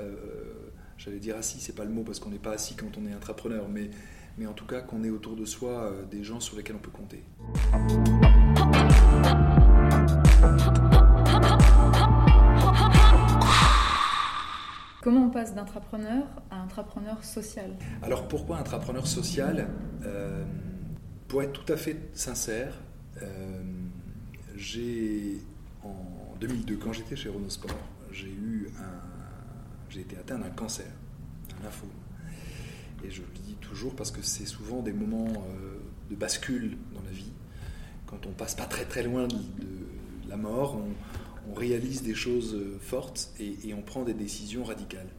j'allais 0.97 1.19
dire 1.19 1.35
assis, 1.35 1.59
c'est 1.59 1.75
pas 1.75 1.85
le 1.85 1.91
mot 1.91 2.03
parce 2.03 2.19
qu'on 2.19 2.29
n'est 2.29 2.37
pas 2.37 2.53
assis 2.53 2.75
quand 2.75 2.97
on 2.97 3.05
est 3.07 3.15
entrepreneur, 3.15 3.67
mais, 3.67 3.89
mais 4.37 4.45
en 4.45 4.53
tout 4.53 4.67
cas 4.67 4.81
qu'on 4.81 5.03
ait 5.03 5.09
autour 5.09 5.35
de 5.35 5.45
soi 5.45 5.91
des 6.11 6.23
gens 6.23 6.39
sur 6.39 6.55
lesquels 6.55 6.75
on 6.75 6.79
peut 6.79 6.91
compter. 6.91 7.23
Comment 15.05 15.27
on 15.27 15.29
passe 15.29 15.53
d'intrapreneur 15.53 16.23
à 16.49 16.61
intrapreneur 16.61 17.23
social 17.23 17.69
Alors 18.01 18.27
pourquoi 18.27 18.57
intrapreneur 18.57 19.05
social? 19.05 19.67
Euh, 20.03 20.43
Pour 21.27 21.43
être 21.43 21.53
tout 21.53 21.71
à 21.71 21.77
fait 21.77 22.09
sincère, 22.15 22.73
euh, 23.21 23.61
j'ai 24.55 25.43
en 25.83 25.93
2002, 26.41 26.77
quand 26.77 26.91
j'étais 26.91 27.15
chez 27.15 27.29
Renault 27.29 27.51
Sport, 27.51 27.77
j'ai 28.11 28.31
eu 28.31 28.71
j'ai 29.91 30.01
été 30.01 30.17
atteint 30.17 30.39
d'un 30.39 30.49
cancer, 30.49 30.87
un 31.59 31.63
lymphome. 31.63 31.89
Et 33.03 33.11
je 33.11 33.21
le 33.21 33.27
dis 33.45 33.57
toujours 33.61 33.95
parce 33.95 34.09
que 34.09 34.23
c'est 34.23 34.47
souvent 34.47 34.81
des 34.81 34.91
moments 34.91 35.27
euh, 35.27 35.77
de 36.09 36.15
bascule 36.15 36.79
dans 36.95 37.03
la 37.03 37.11
vie. 37.11 37.31
Quand 38.07 38.25
on 38.25 38.31
passe 38.31 38.55
pas 38.55 38.65
très 38.65 38.85
très 38.85 39.03
loin 39.03 39.27
de, 39.27 39.35
de 39.35 40.29
la 40.29 40.35
mort, 40.35 40.77
on, 40.77 40.89
on 41.49 41.53
réalise 41.53 42.03
des 42.03 42.15
choses 42.15 42.55
euh, 42.55 42.77
fortes 42.79 43.31
et, 43.39 43.73
on 43.73 43.81
prend 43.81 44.03
des 44.03 44.13
décisions 44.13 44.63
radicales. 44.63 45.09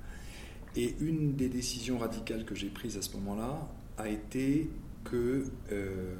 Et 0.76 0.94
une 1.00 1.34
des 1.34 1.48
décisions 1.48 1.98
radicales 1.98 2.44
que 2.44 2.54
j'ai 2.54 2.68
prises 2.68 2.96
à 2.96 3.02
ce 3.02 3.12
moment-là 3.16 3.68
a 3.96 4.08
été 4.08 4.70
que 5.04 5.44
euh, 5.72 6.14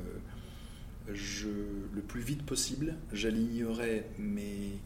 le 1.09 2.03
plus 2.03 2.23
vite 2.23 2.43
possible, 2.45 2.97
j'alignerai 3.13 4.07
mes, 4.19 4.79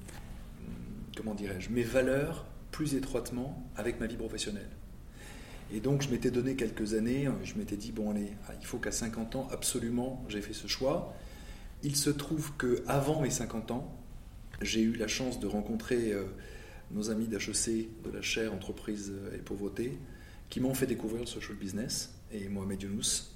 comment 1.16 1.34
dirais-je, 1.34 1.70
mes 1.70 1.82
valeurs 1.82 2.46
plus 2.72 2.94
étroitement 2.94 3.70
avec 3.76 4.00
ma 4.00 4.06
vie 4.06 4.16
professionnelle. 4.16 4.68
Et 5.72 5.80
donc, 5.80 6.02
je 6.02 6.08
m'étais 6.10 6.32
donné 6.32 6.56
quelques 6.56 6.94
années, 6.94 7.28
je 7.44 7.54
m'étais 7.54 7.76
dit, 7.76 7.92
bon, 7.92 8.10
allez, 8.10 8.32
ah, 8.48 8.52
il 8.60 8.66
faut 8.66 8.78
qu'à 8.78 8.90
50 8.90 9.36
ans, 9.36 9.48
absolument, 9.52 10.24
j'ai 10.28 10.40
fait 10.40 10.52
ce 10.52 10.66
choix. 10.66 11.14
Il 11.82 11.94
se 11.94 12.10
trouve 12.10 12.52
que 12.56 12.82
avant 12.88 13.22
mes 13.22 13.30
50 13.30 13.70
ans, 13.70 13.99
j'ai 14.60 14.82
eu 14.82 14.92
la 14.92 15.08
chance 15.08 15.40
de 15.40 15.46
rencontrer 15.46 16.12
euh, 16.12 16.24
nos 16.90 17.10
amis 17.10 17.26
d'HEC, 17.26 17.88
de 18.04 18.10
la 18.12 18.22
chaire 18.22 18.52
Entreprise 18.52 19.12
et 19.34 19.38
Pauvreté, 19.38 19.98
qui 20.48 20.60
m'ont 20.60 20.74
fait 20.74 20.86
découvrir 20.86 21.20
le 21.20 21.26
social 21.26 21.56
business, 21.56 22.14
et 22.32 22.48
Mohamed 22.48 22.82
Younous. 22.82 23.34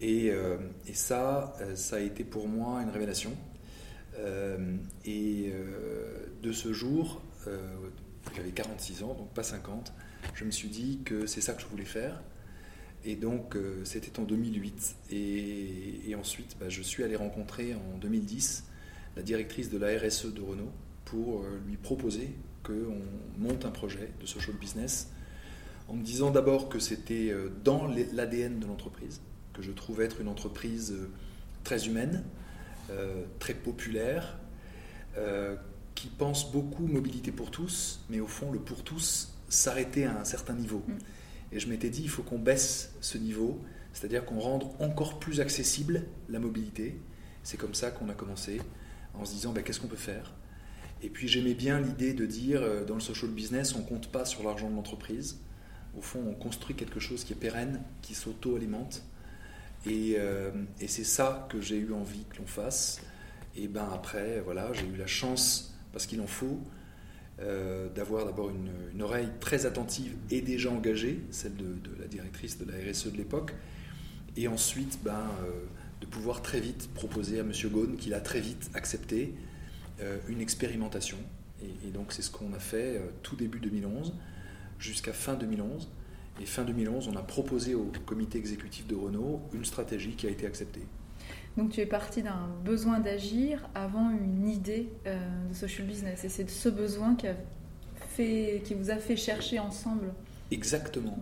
Et, 0.00 0.30
euh, 0.30 0.56
et 0.86 0.94
ça, 0.94 1.54
euh, 1.60 1.76
ça 1.76 1.96
a 1.96 2.00
été 2.00 2.24
pour 2.24 2.48
moi 2.48 2.82
une 2.82 2.90
révélation. 2.90 3.36
et 5.06 5.52
de 6.42 6.52
ce 6.52 6.72
jour, 6.72 7.22
j'avais 8.36 8.50
46 8.50 9.02
ans, 9.02 9.14
donc 9.14 9.32
pas 9.32 9.42
50, 9.42 9.92
je 10.34 10.44
me 10.44 10.50
suis 10.50 10.68
dit 10.68 11.00
que 11.04 11.26
c'est 11.26 11.40
ça 11.40 11.54
que 11.54 11.62
je 11.62 11.66
voulais 11.66 11.86
faire. 11.86 12.22
Et 13.04 13.16
donc, 13.16 13.56
c'était 13.84 14.18
en 14.20 14.24
2008. 14.24 14.96
Et, 15.10 16.14
ensuite, 16.18 16.56
bah, 16.60 16.68
je 16.68 16.82
suis 16.82 17.02
allé 17.02 17.16
rencontrer 17.16 17.74
en 17.74 17.96
2010 17.98 18.69
la 19.16 19.22
directrice 19.22 19.70
de 19.70 19.78
la 19.78 19.88
RSE 19.98 20.32
de 20.32 20.40
Renault 20.40 20.72
pour 21.04 21.42
euh, 21.42 21.60
lui 21.66 21.76
proposer 21.76 22.30
qu'on 22.62 23.02
monte 23.38 23.64
un 23.64 23.70
projet 23.70 24.10
de 24.20 24.26
social 24.26 24.56
business 24.56 25.10
en 25.88 25.94
me 25.94 26.04
disant 26.04 26.30
d'abord 26.30 26.68
que 26.68 26.78
c'était 26.78 27.30
euh, 27.30 27.50
dans 27.64 27.86
l'ADN 27.86 28.60
de 28.60 28.66
l'entreprise, 28.66 29.20
que 29.52 29.62
je 29.62 29.72
trouvais 29.72 30.04
être 30.04 30.20
une 30.20 30.28
entreprise 30.28 30.94
très 31.64 31.86
humaine, 31.86 32.24
très 33.38 33.54
populaire, 33.54 34.38
qui 35.94 36.08
pense 36.08 36.50
beaucoup 36.50 36.86
mobilité 36.86 37.30
pour 37.30 37.50
tous, 37.50 38.00
mais 38.08 38.20
au 38.20 38.26
fond, 38.26 38.50
le 38.50 38.58
pour 38.58 38.82
tous 38.82 39.34
s'arrêter 39.50 40.06
à 40.06 40.18
un 40.18 40.24
certain 40.24 40.54
niveau. 40.54 40.82
Mm. 40.88 40.92
Et 41.52 41.60
je 41.60 41.68
m'étais 41.68 41.90
dit, 41.90 42.02
il 42.02 42.08
faut 42.08 42.22
qu'on 42.22 42.38
baisse 42.38 42.94
ce 43.00 43.18
niveau, 43.18 43.60
c'est-à-dire 43.92 44.24
qu'on 44.24 44.38
rende 44.38 44.64
encore 44.78 45.18
plus 45.18 45.40
accessible 45.40 46.04
la 46.28 46.38
mobilité. 46.38 46.98
C'est 47.42 47.56
comme 47.56 47.74
ça 47.74 47.90
qu'on 47.90 48.08
a 48.08 48.14
commencé, 48.14 48.60
en 49.14 49.24
se 49.24 49.32
disant, 49.32 49.52
ben, 49.52 49.62
qu'est-ce 49.62 49.80
qu'on 49.80 49.88
peut 49.88 49.96
faire? 49.96 50.32
Et 51.02 51.08
puis 51.08 51.28
j'aimais 51.28 51.54
bien 51.54 51.80
l'idée 51.80 52.12
de 52.12 52.26
dire, 52.26 52.62
euh, 52.62 52.84
dans 52.84 52.94
le 52.94 53.00
social 53.00 53.30
business, 53.30 53.74
on 53.74 53.82
compte 53.82 54.08
pas 54.08 54.24
sur 54.24 54.42
l'argent 54.42 54.68
de 54.68 54.74
l'entreprise. 54.74 55.38
Au 55.96 56.02
fond, 56.02 56.22
on 56.28 56.34
construit 56.34 56.76
quelque 56.76 57.00
chose 57.00 57.24
qui 57.24 57.32
est 57.32 57.36
pérenne, 57.36 57.80
qui 58.02 58.14
s'auto-alimente. 58.14 59.02
Et, 59.86 60.16
euh, 60.18 60.50
c'est 60.86 61.04
ça 61.04 61.48
que 61.50 61.60
j'ai 61.60 61.78
eu 61.78 61.92
envie 61.92 62.24
que 62.30 62.36
l'on 62.38 62.46
fasse. 62.46 63.00
Et 63.56 63.66
ben 63.66 63.88
après, 63.92 64.40
voilà, 64.40 64.72
j'ai 64.72 64.86
eu 64.86 64.96
la 64.96 65.06
chance, 65.06 65.74
parce 65.92 66.06
qu'il 66.06 66.20
en 66.20 66.26
faut, 66.26 66.60
euh, 67.40 67.88
d'avoir 67.88 68.26
d'abord 68.26 68.50
une, 68.50 69.02
oreille 69.02 69.30
très 69.40 69.64
attentive 69.64 70.14
et 70.30 70.42
déjà 70.42 70.70
engagée, 70.70 71.22
celle 71.30 71.56
de, 71.56 71.74
la 71.98 72.06
directrice 72.06 72.58
de 72.58 72.70
la 72.70 72.76
RSE 72.78 73.10
de 73.10 73.16
l'époque, 73.16 73.54
et 74.36 74.46
ensuite 74.46 75.00
ben, 75.02 75.24
de 76.00 76.06
pouvoir 76.06 76.42
très 76.42 76.60
vite 76.60 76.90
proposer 76.94 77.38
à 77.38 77.42
M. 77.42 77.52
Ghosn, 77.52 77.96
qu'il 77.96 78.14
a 78.14 78.20
très 78.20 78.40
vite 78.40 78.70
accepté, 78.74 79.34
euh, 80.00 80.18
une 80.28 80.40
expérimentation. 80.40 81.18
Et, 81.62 81.88
et 81.88 81.90
donc 81.90 82.12
c'est 82.12 82.22
ce 82.22 82.30
qu'on 82.30 82.52
a 82.54 82.58
fait 82.58 83.00
tout 83.22 83.36
début 83.36 83.60
2011 83.60 84.14
jusqu'à 84.78 85.12
fin 85.12 85.34
2011. 85.34 85.88
Et 86.40 86.46
fin 86.46 86.64
2011, 86.64 87.08
on 87.08 87.16
a 87.16 87.22
proposé 87.22 87.74
au 87.74 87.92
comité 88.06 88.38
exécutif 88.38 88.86
de 88.86 88.94
Renault 88.94 89.42
une 89.52 89.64
stratégie 89.64 90.12
qui 90.12 90.26
a 90.26 90.30
été 90.30 90.46
acceptée. 90.46 90.86
Donc 91.56 91.72
tu 91.72 91.80
es 91.80 91.86
parti 91.86 92.22
d'un 92.22 92.48
besoin 92.64 93.00
d'agir 93.00 93.68
avant 93.74 94.10
une 94.10 94.48
idée 94.48 94.88
euh, 95.06 95.18
de 95.48 95.54
social 95.54 95.86
business. 95.86 96.24
Et 96.24 96.28
c'est 96.28 96.48
ce 96.48 96.68
besoin 96.68 97.14
qui, 97.14 97.26
a 97.26 97.34
fait, 98.10 98.62
qui 98.64 98.74
vous 98.74 98.90
a 98.90 98.96
fait 98.96 99.16
chercher 99.16 99.58
ensemble. 99.58 100.12
Exactement. 100.50 101.18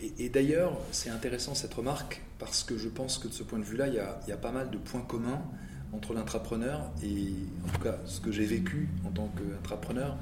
Et, 0.00 0.28
d'ailleurs, 0.28 0.76
c'est 0.90 1.10
intéressant 1.10 1.54
cette 1.54 1.72
remarque 1.72 2.20
parce 2.38 2.62
que 2.62 2.76
je 2.76 2.88
pense 2.88 3.18
que 3.18 3.28
de 3.28 3.32
ce 3.32 3.42
point 3.42 3.58
de 3.58 3.64
vue-là, 3.64 3.86
il, 3.86 3.94
il 3.94 4.28
y, 4.28 4.32
a, 4.32 4.36
pas 4.36 4.50
mal 4.50 4.70
de 4.70 4.76
points 4.76 5.00
communs 5.00 5.42
entre 5.92 6.12
l'entrepreneur 6.14 6.90
et, 7.02 7.32
en 7.66 7.72
tout 7.72 7.80
cas, 7.80 7.98
ce 8.04 8.20
que 8.20 8.32
j'ai 8.32 8.44
vécu 8.44 8.88
en 9.06 9.10
tant 9.10 9.28
qu'entrepreneur 9.28 10.16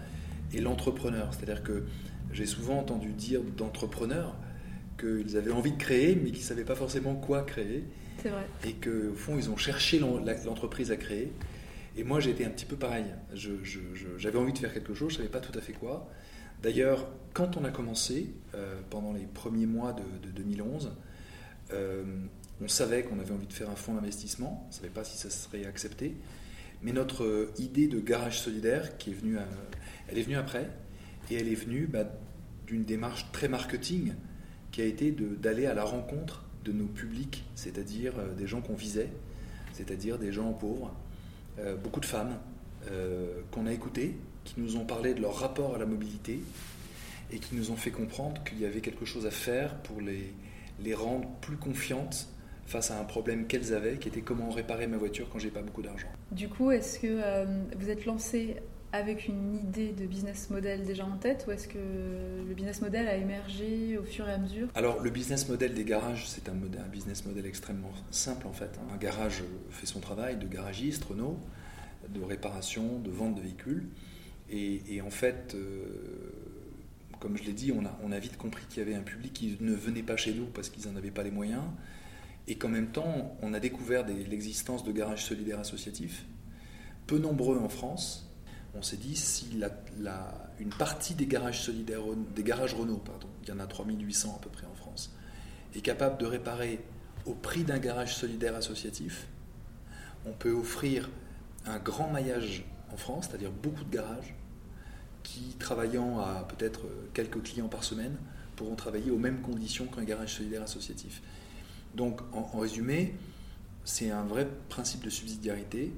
et 0.52 0.60
l'entrepreneur. 0.60 1.32
C'est-à-dire 1.32 1.62
que 1.62 1.84
j'ai 2.32 2.46
souvent 2.46 2.78
entendu 2.78 3.12
dire 3.12 3.40
d'entrepreneurs 3.56 4.36
qu'ils 5.00 5.36
avaient 5.36 5.52
envie 5.52 5.72
de 5.72 5.78
créer, 5.78 6.14
mais 6.14 6.30
qu'ils 6.30 6.40
ne 6.40 6.46
savaient 6.46 6.64
pas 6.64 6.74
forcément 6.74 7.14
quoi 7.14 7.42
créer. 7.42 7.84
Et 8.64 8.74
qu'au 8.74 9.14
fond, 9.16 9.36
ils 9.36 9.50
ont 9.50 9.56
cherché 9.56 9.98
l'entreprise 9.98 10.92
à 10.92 10.96
créer. 10.96 11.32
Et 11.96 12.04
moi, 12.04 12.20
j'étais 12.20 12.44
un 12.44 12.50
petit 12.50 12.64
peu 12.64 12.76
pareil. 12.76 13.04
J'avais 13.34 14.38
envie 14.38 14.52
de 14.52 14.58
faire 14.58 14.72
quelque 14.72 14.94
chose, 14.94 15.10
je 15.10 15.14
ne 15.14 15.18
savais 15.22 15.28
pas 15.28 15.40
tout 15.40 15.56
à 15.58 15.60
fait 15.60 15.72
quoi. 15.72 16.08
D'ailleurs, 16.62 17.06
quand 17.34 17.56
on 17.56 17.64
a 17.64 17.70
commencé, 17.70 18.32
euh, 18.54 18.80
pendant 18.90 19.12
les 19.12 19.26
premiers 19.26 19.66
mois 19.66 19.92
de, 19.92 20.30
2011, 20.30 20.92
euh, 21.72 22.04
on 22.62 22.68
savait 22.68 23.02
qu'on 23.02 23.18
avait 23.18 23.32
envie 23.32 23.46
de 23.46 23.52
faire 23.52 23.70
un 23.70 23.76
fonds 23.76 23.94
d'investissement. 23.94 24.62
On 24.64 24.68
ne 24.68 24.72
savait 24.72 24.88
pas 24.88 25.04
si 25.04 25.16
ça 25.16 25.30
serait 25.30 25.64
accepté. 25.66 26.16
Mais 26.82 26.92
notre 26.92 27.50
idée 27.58 27.86
de 27.86 28.00
garage 28.00 28.40
solidaire, 28.40 28.96
qui 28.98 29.10
est 29.10 29.14
venue, 29.14 29.36
elle 30.08 30.18
est 30.18 30.22
venue 30.22 30.36
après, 30.36 30.68
et 31.30 31.36
elle 31.36 31.48
est 31.48 31.54
venue 31.54 31.86
bah, 31.86 32.04
d'une 32.66 32.84
démarche 32.84 33.30
très 33.32 33.48
marketing, 33.48 34.14
qui 34.72 34.82
a 34.82 34.84
été 34.84 35.12
d'aller 35.12 35.66
à 35.66 35.74
la 35.74 35.84
rencontre 35.84 36.44
de 36.64 36.72
nos 36.72 36.86
publics, 36.86 37.44
c'est-à-dire 37.54 38.14
euh, 38.18 38.34
des 38.34 38.46
gens 38.46 38.60
qu'on 38.60 38.74
visait, 38.74 39.10
c'est-à-dire 39.72 40.18
des 40.18 40.32
gens 40.32 40.52
pauvres, 40.52 40.94
euh, 41.58 41.76
beaucoup 41.76 42.00
de 42.00 42.06
femmes 42.06 42.38
euh, 42.90 43.40
qu'on 43.50 43.66
a 43.66 43.72
écoutées, 43.72 44.16
qui 44.44 44.54
nous 44.58 44.76
ont 44.76 44.84
parlé 44.84 45.14
de 45.14 45.20
leur 45.20 45.36
rapport 45.36 45.74
à 45.74 45.78
la 45.78 45.86
mobilité 45.86 46.40
et 47.32 47.38
qui 47.38 47.54
nous 47.54 47.70
ont 47.70 47.76
fait 47.76 47.90
comprendre 47.90 48.42
qu'il 48.44 48.60
y 48.60 48.66
avait 48.66 48.80
quelque 48.80 49.04
chose 49.04 49.26
à 49.26 49.30
faire 49.30 49.74
pour 49.76 50.00
les, 50.00 50.32
les 50.80 50.94
rendre 50.94 51.28
plus 51.40 51.56
confiantes 51.56 52.28
face 52.66 52.90
à 52.90 52.98
un 52.98 53.04
problème 53.04 53.46
qu'elles 53.46 53.74
avaient, 53.74 53.96
qui 53.96 54.08
était 54.08 54.20
comment 54.20 54.50
réparer 54.50 54.86
ma 54.86 54.96
voiture 54.96 55.28
quand 55.30 55.38
j'ai 55.38 55.50
pas 55.50 55.62
beaucoup 55.62 55.82
d'argent. 55.82 56.08
Du 56.30 56.48
coup, 56.48 56.70
est-ce 56.70 56.98
que 56.98 57.44
vous 57.76 57.90
êtes 57.90 58.06
lancé 58.06 58.56
avec 58.92 59.26
une 59.26 59.56
idée 59.56 59.92
de 59.92 60.04
business 60.04 60.50
model 60.50 60.84
déjà 60.84 61.06
en 61.06 61.16
tête 61.16 61.46
ou 61.48 61.50
est-ce 61.50 61.66
que 61.66 61.78
le 61.78 62.54
business 62.54 62.82
model 62.82 63.08
a 63.08 63.16
émergé 63.16 63.96
au 63.96 64.04
fur 64.04 64.28
et 64.28 64.32
à 64.32 64.38
mesure? 64.38 64.68
Alors 64.74 65.00
le 65.00 65.10
business 65.10 65.48
model 65.48 65.72
des 65.72 65.84
garages, 65.84 66.28
c'est 66.28 66.48
un, 66.48 66.52
un, 66.52 66.88
business 66.88 67.24
model 67.24 67.46
extrêmement 67.46 67.92
simple 68.10 68.46
en 68.46 68.52
fait. 68.52 68.78
Un 68.92 68.96
garage 68.98 69.42
fait 69.70 69.86
son 69.86 70.00
travail 70.00 70.36
de 70.36 70.46
garagiste, 70.46 71.04
Renault, 71.04 71.38
de 72.08 72.22
réparation, 72.22 72.98
de 72.98 73.10
vente 73.10 73.34
de 73.34 73.40
véhicules. 73.40 73.86
Et, 74.54 75.00
en 75.00 75.10
fait, 75.10 75.54
euh, 75.54 75.86
comme 77.20 77.38
je 77.38 77.44
l'ai 77.44 77.54
dit, 77.54 77.72
on 77.72 78.12
a, 78.12 78.18
vite 78.18 78.36
compris 78.36 78.66
qu'il 78.68 78.80
y 78.80 78.82
avait 78.82 78.94
un 78.94 79.02
public 79.02 79.32
qui 79.32 79.56
ne 79.60 79.74
venait 79.74 80.02
pas 80.02 80.16
chez 80.16 80.34
nous 80.34 80.44
parce 80.44 80.68
qu'ils 80.68 80.90
n'en 80.90 80.96
avaient 80.96 81.10
pas 81.10 81.22
les 81.22 81.30
moyens. 81.30 81.62
Et 82.48 82.56
qu'en 82.56 82.68
même 82.68 82.88
temps, 82.88 83.36
on 83.40 83.54
a 83.54 83.60
découvert 83.60 84.06
l'existence 84.06 84.84
de 84.84 84.92
garages 84.92 85.24
solidaires 85.24 85.60
associatifs, 85.60 86.26
peu 87.06 87.18
nombreux 87.18 87.58
en 87.58 87.68
France, 87.68 88.28
on 88.74 88.82
s'est 88.82 88.96
dit 88.96 89.16
si 89.16 89.58
une 90.58 90.70
partie 90.70 91.14
des 91.14 91.26
garages 91.26 91.62
solidaires, 91.62 92.02
des 92.34 92.42
garages 92.42 92.74
Renault, 92.74 92.98
pardon, 92.98 93.28
il 93.42 93.48
y 93.48 93.52
en 93.52 93.58
a 93.58 93.66
3800 93.66 94.36
à 94.36 94.42
peu 94.42 94.50
près 94.50 94.66
en 94.66 94.74
France, 94.74 95.14
est 95.74 95.80
capable 95.80 96.18
de 96.18 96.26
réparer 96.26 96.80
au 97.26 97.34
prix 97.34 97.64
d'un 97.64 97.78
garage 97.78 98.16
solidaire 98.16 98.56
associatif, 98.56 99.28
on 100.26 100.32
peut 100.32 100.52
offrir 100.52 101.10
un 101.66 101.78
grand 101.78 102.10
maillage 102.10 102.64
en 102.92 102.96
France, 102.96 103.28
c'est-à-dire 103.28 103.50
beaucoup 103.50 103.84
de 103.84 103.90
garages, 103.90 104.34
qui, 105.22 105.56
travaillant 105.58 106.18
à 106.20 106.46
peut-être 106.48 106.80
quelques 107.14 107.42
clients 107.42 107.68
par 107.68 107.84
semaine, 107.84 108.16
pourront 108.56 108.74
travailler 108.74 109.10
aux 109.10 109.18
mêmes 109.18 109.40
conditions 109.40 109.86
qu'un 109.86 110.04
garage 110.04 110.34
solidaire 110.36 110.62
associatif. 110.62 111.22
Donc, 111.94 112.20
en 112.32 112.58
résumé, 112.58 113.14
c'est 113.84 114.10
un 114.10 114.24
vrai 114.24 114.48
principe 114.68 115.04
de 115.04 115.10
subsidiarité 115.10 115.92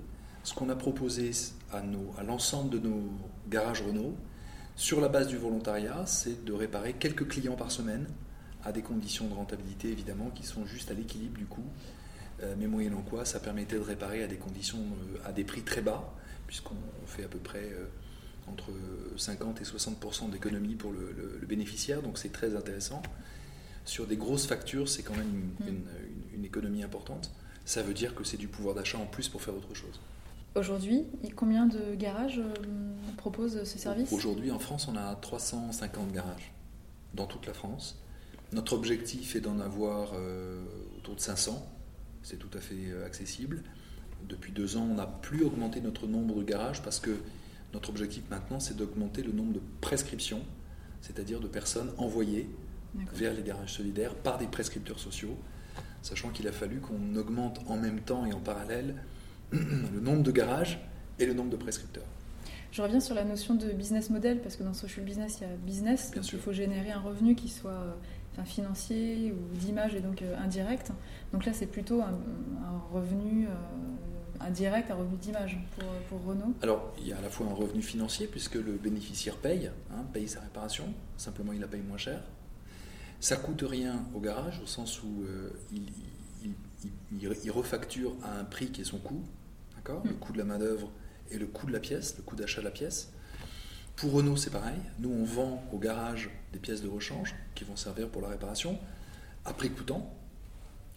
ce 0.44 0.52
qu'on 0.52 0.68
a 0.68 0.76
proposé 0.76 1.30
à, 1.72 1.78
à 2.18 2.22
l'ensemble 2.22 2.70
de 2.70 2.78
nos 2.78 3.10
garages 3.48 3.82
Renault, 3.82 4.14
sur 4.76 5.00
la 5.00 5.08
base 5.08 5.26
du 5.28 5.38
volontariat, 5.38 6.04
c'est 6.06 6.44
de 6.44 6.52
réparer 6.52 6.92
quelques 6.92 7.26
clients 7.28 7.56
par 7.56 7.70
semaine 7.70 8.06
à 8.62 8.72
des 8.72 8.82
conditions 8.82 9.26
de 9.26 9.34
rentabilité 9.34 9.88
évidemment 9.90 10.30
qui 10.30 10.44
sont 10.44 10.66
juste 10.66 10.90
à 10.90 10.94
l'équilibre 10.94 11.38
du 11.38 11.46
coût, 11.46 11.64
euh, 12.42 12.54
mais 12.58 12.66
moyennant 12.66 13.02
quoi 13.02 13.24
ça 13.24 13.40
permettait 13.40 13.76
de 13.76 13.82
réparer 13.82 14.22
à 14.22 14.26
des 14.26 14.36
conditions, 14.36 14.78
euh, 14.78 15.28
à 15.28 15.32
des 15.32 15.44
prix 15.44 15.62
très 15.62 15.80
bas, 15.80 16.12
puisqu'on 16.46 16.76
fait 17.06 17.24
à 17.24 17.28
peu 17.28 17.38
près 17.38 17.64
euh, 17.72 17.86
entre 18.50 18.70
50 19.16 19.60
et 19.60 19.64
60% 19.64 20.30
d'économie 20.30 20.74
pour 20.74 20.92
le, 20.92 21.46
bénéficiaire, 21.46 22.02
donc 22.02 22.18
c'est 22.18 22.32
très 22.32 22.56
intéressant. 22.56 23.02
Sur 23.84 24.06
des 24.06 24.16
grosses 24.16 24.46
factures, 24.46 24.88
c'est 24.88 25.02
quand 25.02 25.16
même 25.16 25.50
une, 25.66 25.84
une 26.34 26.44
économie 26.44 26.82
importante. 26.82 27.30
Ça 27.64 27.82
veut 27.82 27.94
dire 27.94 28.14
que 28.14 28.24
c'est 28.24 28.36
du 28.36 28.48
pouvoir 28.48 28.74
d'achat 28.74 28.98
en 28.98 29.06
plus 29.06 29.28
pour 29.28 29.42
faire 29.42 29.54
autre 29.54 29.74
chose. 29.74 30.00
Aujourd'hui, 30.54 31.04
combien 31.34 31.66
de 31.66 31.96
garages 31.96 32.38
euh, 32.38 32.52
proposent 33.16 33.64
ce 33.64 33.78
service? 33.78 34.12
Aujourd'hui, 34.12 34.52
en 34.52 34.60
France, 34.60 34.86
on 34.88 34.96
a 34.96 35.16
350 35.16 36.12
garages 36.12 36.52
dans 37.14 37.26
toute 37.26 37.46
la 37.46 37.54
France. 37.54 37.98
Notre 38.52 38.74
objectif 38.74 39.34
est 39.34 39.40
d'en 39.40 39.58
avoir 39.58 40.12
euh, 40.14 40.62
autour 40.98 41.16
de 41.16 41.20
500. 41.20 41.66
C'est 42.22 42.38
tout 42.38 42.56
à 42.56 42.60
fait 42.60 42.76
euh, 42.86 43.04
accessible. 43.04 43.64
depuis 44.28 44.52
deux 44.52 44.76
ans, 44.76 44.86
on 44.88 44.94
n'a 44.94 45.06
plus 45.06 45.42
augmenté 45.42 45.80
notre 45.80 46.06
nombre 46.06 46.36
de 46.36 46.44
garages 46.44 46.82
parce 46.82 47.00
que 47.00 47.16
notre 47.74 47.90
objectif 47.90 48.22
maintenant, 48.30 48.60
c'est 48.60 48.76
d'augmenter 48.76 49.22
le 49.22 49.32
nombre 49.32 49.52
de 49.52 49.60
prescriptions, 49.80 50.42
c'est-à-dire 51.02 51.40
de 51.40 51.48
personnes 51.48 51.92
envoyées 51.98 52.48
vers 53.12 53.34
les 53.34 53.42
garages 53.42 53.72
solidaires 53.74 54.14
par 54.14 54.38
des 54.38 54.46
prescripteurs 54.46 55.00
sociaux, 55.00 55.36
sachant 56.00 56.30
qu'il 56.30 56.46
a 56.46 56.52
fallu 56.52 56.78
qu'on 56.78 57.16
augmente 57.16 57.60
en 57.66 57.76
même 57.76 58.00
temps 58.00 58.24
et 58.24 58.32
en 58.32 58.40
parallèle 58.40 58.94
le 59.50 60.00
nombre 60.00 60.22
de 60.22 60.30
garages 60.30 60.78
et 61.18 61.26
le 61.26 61.34
nombre 61.34 61.50
de 61.50 61.56
prescripteurs. 61.56 62.06
Je 62.74 62.82
reviens 62.82 62.98
sur 62.98 63.14
la 63.14 63.22
notion 63.22 63.54
de 63.54 63.68
business 63.68 64.10
model, 64.10 64.40
parce 64.40 64.56
que 64.56 64.64
dans 64.64 64.74
social 64.74 65.06
business, 65.06 65.38
il 65.38 65.42
y 65.42 65.46
a 65.46 65.54
business, 65.54 66.10
donc 66.10 66.32
il 66.32 66.40
faut 66.40 66.52
générer 66.52 66.90
un 66.90 66.98
revenu 66.98 67.36
qui 67.36 67.48
soit 67.48 67.70
euh, 67.70 68.42
financier 68.44 69.32
ou 69.32 69.56
d'image 69.56 69.94
et 69.94 70.00
donc 70.00 70.22
euh, 70.22 70.36
indirect. 70.38 70.90
Donc 71.32 71.46
là, 71.46 71.52
c'est 71.52 71.68
plutôt 71.68 72.02
un, 72.02 72.18
revenu 72.92 73.46
euh, 73.46 73.50
indirect, 74.40 74.90
un 74.90 74.96
revenu 74.96 75.16
d'image 75.18 75.56
pour, 76.08 76.20
Renault 76.26 76.52
Alors, 76.62 76.92
il 76.98 77.06
y 77.06 77.12
a 77.12 77.18
à 77.18 77.20
la 77.20 77.28
fois 77.28 77.46
un 77.46 77.54
revenu 77.54 77.80
financier, 77.80 78.26
puisque 78.26 78.56
le 78.56 78.72
bénéficiaire 78.72 79.36
paye, 79.36 79.70
hein, 79.92 80.04
paye 80.12 80.26
sa 80.26 80.40
réparation, 80.40 80.92
simplement 81.16 81.52
il 81.52 81.60
la 81.60 81.68
paye 81.68 81.82
moins 81.82 81.96
cher. 81.96 82.24
Ça 83.20 83.36
coûte 83.36 83.62
rien 83.64 84.04
au 84.16 84.18
garage, 84.18 84.60
au 84.60 84.66
sens 84.66 85.00
où 85.04 85.24
il, 85.72 87.50
refacture 87.52 88.16
à 88.24 88.40
un 88.40 88.44
prix 88.44 88.72
qui 88.72 88.80
est 88.80 88.84
son 88.84 88.98
coût, 88.98 89.22
d'accord? 89.76 90.02
Le 90.04 90.10
mm. 90.10 90.16
coût 90.16 90.32
de 90.32 90.38
la 90.38 90.44
main-d'œuvre 90.44 90.90
et 91.30 91.38
le 91.38 91.46
coût 91.46 91.66
de 91.66 91.72
la 91.72 91.80
pièce, 91.80 92.14
le 92.16 92.22
coût 92.22 92.36
d'achat 92.36 92.60
de 92.60 92.66
la 92.66 92.70
pièce. 92.70 93.10
Pour 93.96 94.12
Renault, 94.12 94.36
c'est 94.36 94.50
pareil. 94.50 94.78
Nous, 94.98 95.10
on 95.10 95.24
vend 95.24 95.64
au 95.72 95.78
garage 95.78 96.30
des 96.52 96.58
pièces 96.58 96.82
de 96.82 96.88
rechange 96.88 97.34
qui 97.54 97.64
vont 97.64 97.76
servir 97.76 98.08
pour 98.08 98.22
la 98.22 98.28
réparation, 98.28 98.78
à 99.44 99.52
prix 99.52 99.70
coûtant. 99.70 100.12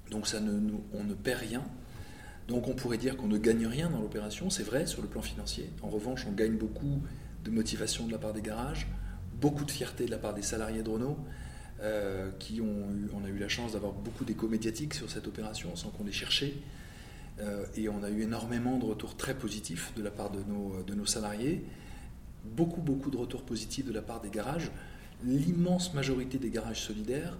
Donc 0.09 0.27
ça 0.27 0.39
ne, 0.39 0.71
on 0.93 1.03
ne 1.03 1.13
perd 1.13 1.41
rien. 1.41 1.63
Donc 2.47 2.67
on 2.67 2.73
pourrait 2.73 2.97
dire 2.97 3.17
qu'on 3.17 3.27
ne 3.27 3.37
gagne 3.37 3.67
rien 3.67 3.89
dans 3.89 3.99
l'opération, 3.99 4.49
c'est 4.49 4.63
vrai 4.63 4.85
sur 4.85 5.01
le 5.01 5.07
plan 5.07 5.21
financier. 5.21 5.69
En 5.81 5.89
revanche, 5.89 6.25
on 6.27 6.31
gagne 6.31 6.55
beaucoup 6.55 7.01
de 7.43 7.51
motivation 7.51 8.07
de 8.07 8.11
la 8.11 8.17
part 8.17 8.33
des 8.33 8.41
garages, 8.41 8.87
beaucoup 9.39 9.65
de 9.65 9.71
fierté 9.71 10.05
de 10.05 10.11
la 10.11 10.17
part 10.17 10.33
des 10.33 10.41
salariés 10.41 10.81
de 10.81 10.89
Renault, 10.89 11.17
euh, 11.81 12.31
qui 12.39 12.61
ont 12.61 12.89
eu, 12.91 13.09
on 13.13 13.25
a 13.25 13.29
eu 13.29 13.37
la 13.37 13.49
chance 13.49 13.73
d'avoir 13.73 13.91
beaucoup 13.91 14.23
d'écho 14.23 14.47
médiatiques 14.47 14.93
sur 14.93 15.11
cette 15.11 15.27
opération 15.27 15.75
sans 15.75 15.89
qu'on 15.89 16.05
les 16.05 16.11
cherché. 16.11 16.61
Euh, 17.39 17.65
et 17.75 17.87
on 17.89 18.03
a 18.03 18.09
eu 18.09 18.23
énormément 18.23 18.77
de 18.77 18.85
retours 18.85 19.15
très 19.15 19.35
positifs 19.35 19.93
de 19.95 20.01
la 20.01 20.11
part 20.11 20.31
de 20.31 20.41
nos, 20.43 20.81
de 20.83 20.93
nos 20.95 21.05
salariés, 21.05 21.63
beaucoup, 22.43 22.81
beaucoup 22.81 23.11
de 23.11 23.17
retours 23.17 23.43
positifs 23.43 23.85
de 23.85 23.93
la 23.93 24.01
part 24.01 24.21
des 24.21 24.29
garages. 24.29 24.71
L'immense 25.23 25.93
majorité 25.93 26.37
des 26.37 26.49
garages 26.49 26.81
solidaires 26.81 27.37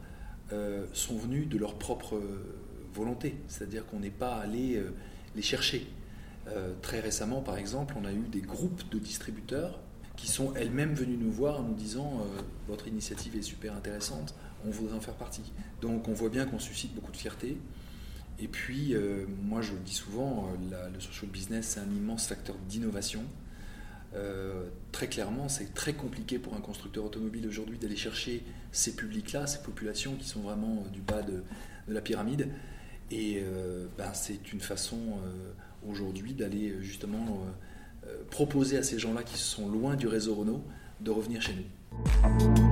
euh, 0.51 0.85
sont 0.93 1.17
venus 1.17 1.47
de 1.47 1.57
leur 1.57 1.75
propre 1.75 2.21
volonté, 2.93 3.35
c'est-à-dire 3.47 3.85
qu'on 3.85 3.99
n'est 3.99 4.09
pas 4.09 4.35
allé 4.35 4.75
euh, 4.75 4.93
les 5.35 5.41
chercher. 5.41 5.87
très 6.81 7.01
récemment, 7.01 7.41
par 7.41 7.57
exemple, 7.57 7.95
on 7.99 8.05
a 8.05 8.13
eu 8.13 8.27
des 8.31 8.41
groupes 8.41 8.89
de 8.89 8.99
distributeurs 8.99 9.79
qui 10.15 10.27
sont 10.27 10.53
elles-mêmes 10.55 10.93
venus 10.93 11.19
nous 11.19 11.31
voir 11.31 11.59
en 11.59 11.63
nous 11.63 11.75
disant 11.75 12.25
votre 12.67 12.87
initiative 12.87 13.35
est 13.35 13.43
super 13.43 13.75
intéressante, 13.75 14.33
on 14.65 14.71
voudrait 14.71 14.95
en 14.95 15.01
faire 15.01 15.15
partie. 15.15 15.51
Donc 15.81 16.07
on 16.07 16.13
voit 16.13 16.29
bien 16.29 16.45
qu'on 16.45 16.57
suscite 16.57 16.95
beaucoup 16.95 17.11
de 17.11 17.17
fierté. 17.17 17.57
Et 18.39 18.47
puis, 18.47 18.93
euh, 18.93 19.25
moi 19.43 19.61
je 19.61 19.73
le 19.73 19.79
dis 19.79 19.93
souvent, 19.93 20.49
euh, 20.71 20.89
le 20.93 20.99
social 20.99 21.29
business, 21.29 21.67
c'est 21.69 21.79
un 21.79 21.89
immense 21.95 22.27
facteur 22.27 22.55
d'innovation. 22.69 23.23
Euh, 24.15 24.65
très 24.91 25.07
clairement, 25.07 25.49
c'est 25.49 25.73
très 25.73 25.93
compliqué 25.93 26.39
pour 26.39 26.55
un 26.55 26.61
constructeur 26.61 27.05
automobile 27.05 27.47
aujourd'hui 27.47 27.77
d'aller 27.77 27.95
chercher 27.95 28.43
ces 28.71 28.95
publics-là, 28.95 29.47
ces 29.47 29.59
populations 29.63 30.15
qui 30.15 30.27
sont 30.27 30.41
vraiment 30.41 30.85
du 30.93 31.01
bas 31.01 31.21
de, 31.21 31.43
la 31.87 32.01
pyramide. 32.01 32.49
Et 33.11 33.41
ben, 33.97 34.13
c'est 34.13 34.51
une 34.51 34.59
façon 34.59 35.21
aujourd'hui 35.87 36.33
d'aller 36.33 36.75
justement 36.81 37.45
proposer 38.29 38.77
à 38.77 38.83
ces 38.83 38.99
gens-là 38.99 39.23
qui 39.23 39.37
sont 39.37 39.69
loin 39.69 39.95
du 39.95 40.05
réseau 40.05 40.35
Renault 40.35 40.61
de 40.99 41.11
revenir 41.11 41.41
chez 41.41 41.53
nous. 41.53 42.66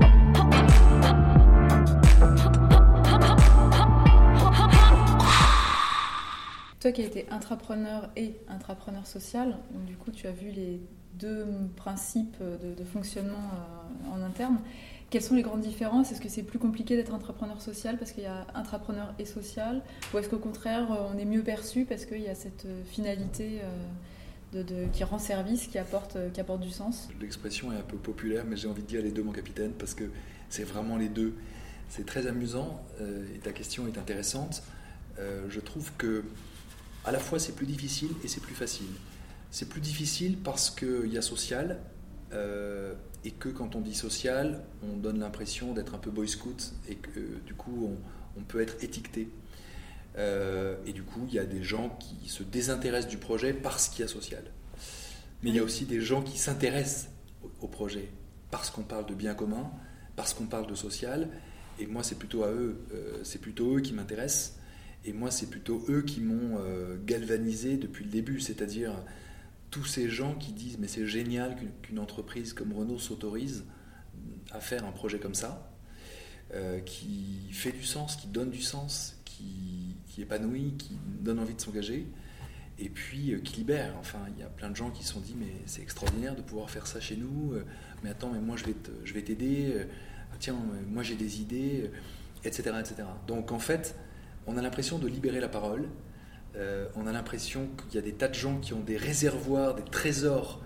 Toi 6.85 6.91
qui 6.91 7.01
as 7.01 7.05
été 7.05 7.25
intrapreneur 7.31 8.11
et 8.15 8.35
intrapreneur 8.47 9.07
social, 9.07 9.57
donc 9.71 9.85
du 9.85 9.95
coup 9.95 10.11
tu 10.11 10.27
as 10.27 10.31
vu 10.31 10.51
les 10.51 10.79
deux 11.15 11.43
principes 11.75 12.37
de, 12.39 12.83
fonctionnement 12.83 13.33
euh, 13.33 14.13
en 14.13 14.21
interne. 14.21 14.59
Quelles 15.09 15.23
sont 15.23 15.33
les 15.33 15.41
grandes 15.41 15.61
différences? 15.61 16.11
Est-ce 16.11 16.21
que 16.21 16.29
c'est 16.29 16.43
plus 16.43 16.59
compliqué 16.59 16.95
d'être 16.95 17.15
entrepreneur 17.15 17.59
social 17.59 17.97
parce 17.97 18.11
qu'il 18.11 18.21
y 18.21 18.27
a 18.27 18.45
intrapreneur 18.53 19.15
et 19.17 19.25
social? 19.25 19.81
Ou 20.13 20.19
est-ce 20.19 20.29
qu'au 20.29 20.37
contraire 20.37 20.91
euh, 20.91 21.11
on 21.11 21.17
est 21.17 21.25
mieux 21.25 21.41
perçu 21.41 21.85
parce 21.85 22.05
qu'il 22.05 22.21
y 22.21 22.29
a 22.29 22.35
cette 22.35 22.65
euh, 22.65 22.83
finalité 22.83 23.61
de, 24.53 24.85
qui 24.93 25.03
rend 25.03 25.17
service, 25.17 25.65
qui 25.65 25.79
apporte, 25.79 26.19
qui 26.33 26.39
apporte 26.39 26.61
du 26.61 26.69
sens? 26.69 27.09
L'expression 27.19 27.73
est 27.73 27.77
un 27.77 27.81
peu 27.81 27.97
populaire, 27.97 28.43
mais 28.47 28.57
j'ai 28.57 28.67
envie 28.67 28.83
de 28.83 28.87
dire 28.87 29.01
les 29.01 29.11
deux, 29.11 29.23
mon 29.23 29.31
capitaine, 29.31 29.71
parce 29.71 29.95
que 29.95 30.03
c'est 30.49 30.65
vraiment 30.65 30.97
les 30.97 31.09
deux. 31.09 31.33
C'est 31.89 32.05
très 32.05 32.27
amusant 32.27 32.79
et 32.99 33.39
ta 33.39 33.53
question 33.53 33.87
est 33.87 33.97
intéressante. 33.97 34.61
je 35.17 35.59
trouve 35.59 35.91
que 35.97 36.23
à 37.05 37.11
la 37.11 37.19
fois 37.19 37.39
c'est 37.39 37.55
plus 37.55 37.67
difficile 37.67 38.09
et 38.23 38.27
c'est 38.27 38.41
plus 38.41 38.55
facile. 38.55 38.87
C'est 39.51 39.69
plus 39.69 39.81
difficile 39.81 40.37
parce 40.37 40.69
qu'il 40.69 41.13
y 41.13 41.17
a 41.17 41.21
social 41.21 41.79
euh, 42.33 42.93
et 43.23 43.31
que 43.31 43.49
quand 43.49 43.75
on 43.75 43.81
dit 43.81 43.95
social, 43.95 44.63
on 44.83 44.97
donne 44.97 45.19
l'impression 45.19 45.73
d'être 45.73 45.95
un 45.95 45.99
peu 45.99 46.11
boy 46.11 46.27
scout 46.27 46.73
et 46.89 46.95
que 46.95 47.39
du 47.45 47.53
coup 47.53 47.97
on, 48.37 48.41
peut 48.41 48.59
être 48.59 48.83
étiqueté. 48.83 49.29
Euh, 50.17 50.75
et 50.85 50.93
du 50.93 51.03
coup, 51.03 51.25
il 51.27 51.33
y 51.33 51.39
a 51.39 51.45
des 51.45 51.63
gens 51.63 51.97
qui 51.99 52.29
se 52.29 52.43
désintéressent 52.43 53.09
du 53.09 53.17
projet 53.17 53.53
parce 53.53 53.87
qu'il 53.87 54.01
y 54.01 54.03
a 54.03 54.07
social. 54.07 54.43
Mais 55.41 55.49
il 55.51 55.55
y 55.55 55.59
a 55.59 55.63
aussi 55.63 55.85
des 55.85 56.01
gens 56.01 56.21
qui 56.21 56.37
s'intéressent 56.37 57.09
au, 57.61 57.67
projet 57.67 58.09
parce 58.51 58.69
qu'on 58.69 58.83
parle 58.83 59.05
de 59.05 59.13
bien 59.13 59.33
commun, 59.33 59.71
parce 60.15 60.33
qu'on 60.33 60.45
parle 60.45 60.67
de 60.67 60.75
social. 60.75 61.29
Et 61.79 61.87
moi, 61.87 62.03
c'est 62.03 62.19
plutôt 62.19 62.43
à 62.43 62.51
eux, 62.51 62.77
euh, 62.93 63.19
c'est 63.23 63.39
plutôt 63.39 63.77
eux 63.77 63.81
qui 63.81 63.93
m'intéressent 63.93 64.57
et 65.05 65.13
moi, 65.13 65.29
c'est 65.29 65.49
plutôt 65.49 65.85
eux 65.87 66.01
qui 66.01 66.19
m'ont 66.19 66.57
euh, 66.59 66.97
galvanisé 67.05 67.77
depuis 67.77 68.03
le 68.03 68.09
début, 68.09 68.39
c'est-à-dire 68.39 68.91
tous 69.69 69.85
ces 69.85 70.09
gens 70.09 70.33
qui 70.35 70.51
disent 70.51 70.77
mais 70.79 70.87
c'est 70.87 71.05
génial 71.05 71.55
qu'une 71.83 71.99
entreprise 71.99 72.53
comme 72.53 72.73
Renault 72.73 72.97
s'autorise 72.97 73.65
à 74.51 74.59
faire 74.59 74.83
un 74.83 74.91
projet 74.91 75.19
comme 75.19 75.35
ça, 75.35 75.71
euh, 76.53 76.79
qui 76.79 77.49
fait 77.51 77.71
du 77.71 77.83
sens, 77.83 78.15
qui 78.15 78.27
donne 78.27 78.49
du 78.49 78.61
sens, 78.61 79.21
qui, 79.25 79.95
qui 80.07 80.23
épanouit, 80.23 80.73
qui 80.77 80.97
donne 81.21 81.39
envie 81.39 81.53
de 81.53 81.61
s'engager, 81.61 82.07
et 82.79 82.89
puis 82.89 83.33
euh, 83.33 83.39
qui 83.39 83.57
libère. 83.57 83.95
Enfin, 83.99 84.19
il 84.35 84.39
y 84.39 84.43
a 84.43 84.49
plein 84.49 84.71
de 84.71 84.75
gens 84.75 84.89
qui 84.89 85.03
se 85.03 85.13
sont 85.13 85.19
dit 85.19 85.35
mais 85.37 85.53
c'est 85.67 85.83
extraordinaire 85.83 86.35
de 86.35 86.41
pouvoir 86.41 86.71
faire 86.71 86.87
ça 86.87 86.99
chez 86.99 87.15
nous, 87.15 87.53
mais 88.03 88.09
attends, 88.09 88.31
mais 88.31 88.39
moi 88.39 88.55
je 88.57 89.13
vais 89.13 89.21
t'aider, 89.21 89.85
tiens, 90.39 90.55
moi 90.87 91.03
j'ai 91.03 91.15
des 91.15 91.41
idées, 91.41 91.91
etc., 92.43 92.71
etc. 92.79 93.03
Donc 93.27 93.51
en 93.51 93.59
fait, 93.59 93.95
on 94.47 94.57
a 94.57 94.61
l'impression 94.61 94.99
de 94.99 95.07
libérer 95.07 95.39
la 95.39 95.49
parole. 95.49 95.89
Euh, 96.55 96.87
on 96.95 97.07
a 97.07 97.11
l'impression 97.11 97.67
qu'il 97.77 97.95
y 97.95 97.97
a 97.97 98.01
des 98.01 98.13
tas 98.13 98.27
de 98.27 98.33
gens 98.33 98.57
qui 98.59 98.73
ont 98.73 98.79
des 98.79 98.97
réservoirs, 98.97 99.75
des 99.75 99.83
trésors 99.83 100.61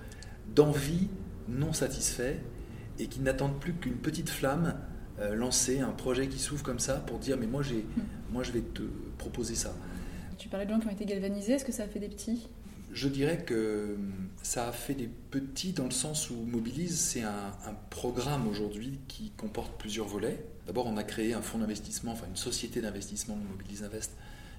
d'envie 0.54 1.08
non 1.48 1.74
satisfaits 1.74 2.38
et 3.00 3.08
qui 3.08 3.22
n'attendent 3.22 3.60
plus 3.60 3.74
qu'une 3.74 3.96
petite 3.96 4.30
flamme 4.30 4.76
euh, 5.20 5.36
lancer 5.36 5.80
un 5.80 5.92
projet 5.92 6.28
qui 6.28 6.40
s'ouvre 6.40 6.64
comme 6.64 6.80
ça 6.80 6.96
pour 6.96 7.18
dire 7.18 7.38
mais 7.38 7.48
moi, 7.48 7.62
j'ai, 7.64 7.86
moi 8.32 8.44
je 8.44 8.52
vais 8.52 8.62
te 8.62 8.84
proposer 9.18 9.56
ça. 9.56 9.74
Tu 10.38 10.48
parlais 10.48 10.66
de 10.66 10.72
gens 10.72 10.80
qui 10.80 10.88
ont 10.88 10.92
été 10.92 11.06
galvanisés, 11.06 11.54
est-ce 11.54 11.66
que 11.66 11.72
ça 11.72 11.84
a 11.84 11.88
fait 11.88 12.00
des 12.00 12.08
petits? 12.08 12.48
Je 12.92 13.08
dirais 13.08 13.44
que 13.44 13.98
ça 14.42 14.68
a 14.68 14.72
fait 14.72 14.96
des 14.96 15.08
petits 15.08 15.74
dans 15.74 15.86
le 15.86 15.92
sens 15.92 16.30
où 16.30 16.36
Mobilise, 16.36 17.00
c'est 17.00 17.22
un, 17.22 17.52
programme 17.90 18.48
aujourd'hui 18.48 19.00
qui 19.08 19.32
comporte 19.32 19.78
plusieurs 19.78 20.08
volets. 20.08 20.44
D'abord, 20.70 20.86
on 20.86 20.98
a 20.98 21.04
créé 21.04 21.34
un 21.34 21.42
fonds 21.42 21.58
d'investissement, 21.58 22.12
enfin 22.12 22.28
une 22.30 22.36
société 22.36 22.80
d'investissement, 22.80 23.36
Mobilise 23.36 23.84
Invest, 23.84 24.12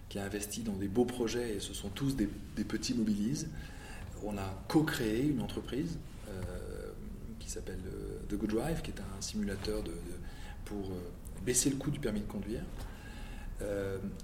qui 0.09 0.19
a 0.19 0.25
investi 0.25 0.63
dans 0.63 0.73
des 0.73 0.89
beaux 0.89 1.05
projets 1.05 1.55
et 1.55 1.61
ce 1.61 1.73
sont 1.73 1.89
tous 1.89 2.17
des, 2.17 2.27
petits 2.65 2.95
Mobilise. 2.95 3.49
On 4.25 4.37
a 4.37 4.65
co-créé 4.67 5.29
une 5.29 5.41
entreprise 5.41 6.01
euh, 6.29 6.33
qui 7.39 7.49
s'appelle 7.49 7.79
euh, 7.87 8.19
The 8.29 8.35
Good 8.35 8.51
Drive, 8.51 8.83
qui 8.83 8.91
est 8.91 8.99
un 8.99 9.21
simulateur 9.21 9.85
pour 10.65 10.91
euh, 10.91 10.99
baisser 11.47 11.71
le 11.71 11.77
coût 11.77 11.93
du 11.93 12.01
permis 12.01 12.23
de 12.23 12.27
conduire. 12.27 12.63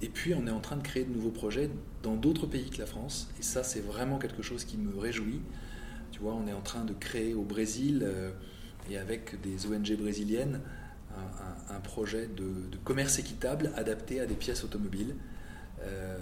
Et 0.03 0.09
puis, 0.09 0.35
on 0.35 0.45
est 0.49 0.51
en 0.51 0.61
train 0.61 0.77
de 0.77 0.83
créer 0.83 1.05
de 1.05 1.13
nouveaux 1.13 1.31
projets 1.31 1.71
dans 2.03 2.17
d'autres 2.17 2.47
pays 2.47 2.69
que 2.69 2.79
la 2.79 2.87
France. 2.87 3.29
Et 3.39 3.43
ça, 3.43 3.63
c'est 3.63 3.81
vraiment 3.81 4.19
quelque 4.19 4.43
chose 4.43 4.65
qui 4.65 4.77
me 4.77 4.99
réjouit. 4.99 5.41
Tu 6.11 6.19
vois, 6.19 6.35
on 6.35 6.49
est 6.49 6.55
en 6.55 6.63
train 6.63 6.85
de 6.85 6.95
créer 6.95 7.35
au 7.35 7.43
Brésil, 7.43 8.05
et 8.91 8.97
avec 8.97 9.41
des 9.43 9.67
ONG 9.67 9.95
brésiliennes, 9.97 10.61
un, 11.69 11.81
projet 11.81 12.27
de, 12.27 12.77
commerce 12.85 13.19
équitable 13.19 13.73
adapté 13.77 14.21
à 14.21 14.27
des 14.27 14.35
pièces 14.35 14.65
automobiles. 14.65 15.15
Euh, 15.83 16.17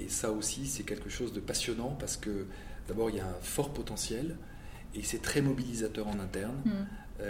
et 0.00 0.08
ça 0.08 0.30
aussi, 0.30 0.66
c'est 0.66 0.84
quelque 0.84 1.10
chose 1.10 1.32
de 1.32 1.40
passionnant 1.40 1.96
parce 1.98 2.16
que 2.16 2.46
d'abord, 2.88 3.10
il 3.10 3.16
y 3.16 3.20
a 3.20 3.26
un 3.26 3.40
fort 3.42 3.72
potentiel 3.72 4.36
et 4.94 5.02
c'est 5.02 5.22
très 5.22 5.42
mobilisateur 5.42 6.08
en 6.08 6.18
interne. 6.18 6.56
Mmh. 6.64 7.22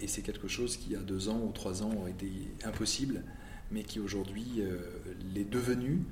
et 0.00 0.08
c'est 0.08 0.22
quelque 0.22 0.48
chose 0.48 0.76
qui, 0.76 0.90
il 0.90 0.92
y 0.92 0.96
a 0.96 0.98
deux 0.98 1.28
ans 1.28 1.40
ou 1.46 1.52
trois 1.52 1.82
ans, 1.82 1.92
aurait 1.96 2.10
été 2.10 2.30
impossible 2.64 3.22
mais 3.72 3.82
qui 3.82 3.98
aujourd'hui 3.98 4.46
euh, 4.58 4.76
l'est 5.34 5.48
devenu 5.48 6.04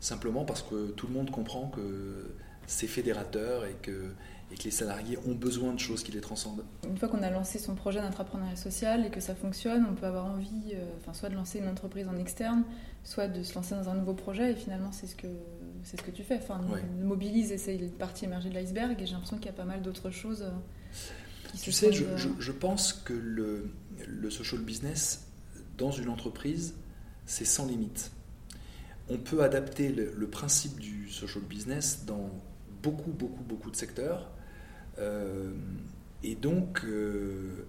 simplement 0.00 0.44
parce 0.44 0.62
que 0.62 0.90
tout 0.90 1.06
le 1.06 1.12
monde 1.12 1.30
comprend 1.30 1.68
que 1.68 2.34
c'est 2.66 2.86
fédérateur 2.86 3.64
et 3.66 3.76
que, 3.82 4.06
et 4.52 4.56
que 4.56 4.64
les 4.64 4.70
salariés 4.70 5.18
ont 5.26 5.34
besoin 5.34 5.72
de 5.72 5.80
choses 5.80 6.02
qui 6.02 6.12
les 6.12 6.20
transcendent. 6.20 6.64
Une 6.86 6.98
fois 6.98 7.08
qu'on 7.08 7.22
a 7.22 7.30
lancé 7.30 7.58
son 7.58 7.74
projet 7.74 8.00
d'entrepreneuriat 8.00 8.56
social 8.56 9.06
et 9.06 9.10
que 9.10 9.20
ça 9.20 9.34
fonctionne, 9.34 9.86
on 9.90 9.94
peut 9.94 10.06
avoir 10.06 10.26
envie 10.26 10.74
euh, 10.74 10.84
enfin, 11.00 11.14
soit 11.14 11.30
de 11.30 11.34
lancer 11.34 11.58
une 11.58 11.68
entreprise 11.68 12.06
en 12.06 12.18
externe, 12.18 12.64
soit 13.02 13.28
de 13.28 13.42
se 13.42 13.54
lancer 13.54 13.74
dans 13.74 13.88
un 13.88 13.94
nouveau 13.94 14.14
projet 14.14 14.52
et 14.52 14.54
finalement 14.54 14.92
c'est 14.92 15.06
ce 15.06 15.16
que, 15.16 15.28
c'est 15.84 15.98
ce 15.98 16.02
que 16.02 16.10
tu 16.10 16.22
fais. 16.22 16.36
Enfin, 16.36 16.60
mobilise 17.02 17.50
et 17.50 17.58
c'est 17.58 17.76
une 17.76 17.90
partie 17.90 18.26
émergée 18.26 18.50
de 18.50 18.54
l'iceberg 18.54 19.00
et 19.00 19.06
j'ai 19.06 19.12
l'impression 19.12 19.38
qu'il 19.38 19.46
y 19.46 19.50
a 19.50 19.54
pas 19.54 19.64
mal 19.64 19.82
d'autres 19.82 20.10
choses. 20.10 20.42
Euh, 20.42 20.50
qui 21.54 21.60
tu 21.60 21.72
sais, 21.72 21.92
je, 21.92 22.04
je, 22.16 22.28
je, 22.38 22.52
pense 22.52 22.92
que 22.92 23.12
le, 23.12 23.70
le 24.06 24.30
social 24.30 24.60
business 24.60 25.26
dans 25.78 25.90
une 25.90 26.08
entreprise, 26.08 26.74
c'est 27.26 27.44
sans 27.44 27.66
limite. 27.66 28.10
On 29.08 29.18
peut 29.18 29.42
adapter 29.42 29.88
le, 29.90 30.26
principe 30.28 30.78
du 30.78 31.10
social 31.10 31.42
business 31.44 32.04
dans 32.06 32.30
beaucoup, 32.82 33.10
beaucoup, 33.10 33.42
beaucoup 33.42 33.70
de 33.70 33.76
secteurs. 33.76 34.30
Euh, 34.98 35.52
et 36.22 36.34
donc, 36.34 36.84
euh, 36.84 37.66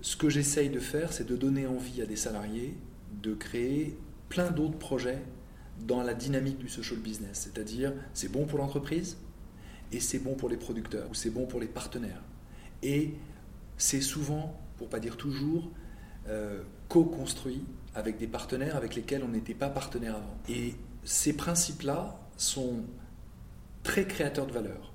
ce 0.00 0.16
que 0.16 0.28
j'essaye 0.28 0.68
de 0.68 0.80
faire, 0.80 1.12
c'est 1.12 1.26
de 1.26 1.36
donner 1.36 1.66
envie 1.66 2.02
à 2.02 2.06
des 2.06 2.16
salariés 2.16 2.76
de 3.22 3.34
créer 3.34 3.96
plein 4.28 4.50
d'autres 4.50 4.78
projets 4.78 5.22
dans 5.86 6.02
la 6.02 6.14
dynamique 6.14 6.58
du 6.58 6.68
social 6.68 6.98
business. 6.98 7.48
C'est-à-dire, 7.48 7.92
c'est 8.12 8.30
bon 8.30 8.46
pour 8.46 8.58
l'entreprise 8.58 9.16
et 9.92 10.00
c'est 10.00 10.18
bon 10.18 10.34
pour 10.34 10.48
les 10.48 10.56
producteurs 10.56 11.08
ou 11.10 11.14
c'est 11.14 11.30
bon 11.30 11.46
pour 11.46 11.60
les 11.60 11.66
partenaires. 11.66 12.22
Et 12.82 13.14
c'est 13.76 14.00
souvent, 14.00 14.60
pour 14.76 14.88
pas 14.88 15.00
dire 15.00 15.16
toujours, 15.16 15.70
euh, 16.28 16.62
co-construit 16.88 17.64
avec 17.94 18.18
des 18.18 18.26
partenaires 18.26 18.76
avec 18.76 18.94
lesquels 18.94 19.22
on 19.24 19.28
n'était 19.28 19.54
pas 19.54 19.68
partenaire 19.68 20.16
avant. 20.16 20.36
Et 20.48 20.74
ces 21.04 21.32
principes-là 21.34 22.18
sont 22.36 22.82
très 23.82 24.06
créateurs 24.06 24.46
de 24.46 24.52
valeur. 24.52 24.92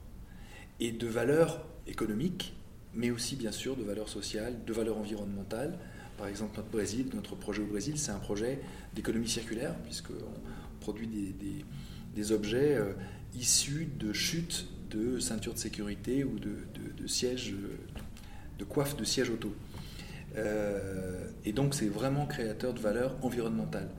Et 0.80 0.92
de 0.92 1.08
valeur 1.08 1.66
économique, 1.90 2.54
mais 2.94 3.12
aussi 3.12 3.36
bien 3.36 3.52
sûr 3.52 3.76
de 3.76 3.84
valeur 3.84 4.10
sociale, 4.10 4.56
de 4.66 4.74
valeur 4.74 4.98
environnementale. 4.98 5.78
Par 6.18 6.28
exemple, 6.28 6.58
notre 6.58 6.70
Brésil, 6.70 7.08
notre 7.14 7.36
projet 7.36 7.62
au 7.62 7.68
Brésil, 7.68 7.98
c'est 7.98 8.12
un 8.12 8.20
projet 8.20 8.60
d'économie 8.94 9.30
circulaire, 9.30 9.76
puisqu'on 9.84 10.14
produit 10.80 11.08
des, 12.16 12.32
objets 12.32 12.76
euh, 12.76 12.92
issus 13.34 13.88
de 13.98 14.12
chutes 14.12 14.68
de 14.90 15.20
ceintures 15.20 15.54
de 15.54 15.60
sécurité 15.60 16.26
ou 16.26 16.38
de, 16.38 17.08
sièges, 17.08 17.54
de 18.58 18.64
coiffes 18.66 18.98
de 18.98 19.06
sièges 19.06 19.30
auto. 19.30 19.54
Euh, 20.38 21.28
et 21.46 21.54
donc 21.54 21.74
c'est 21.74 21.88
vraiment 21.88 22.26
créateur 22.26 22.74
de 22.74 22.80
valeur 22.80 23.16
environnementale. 23.22 23.90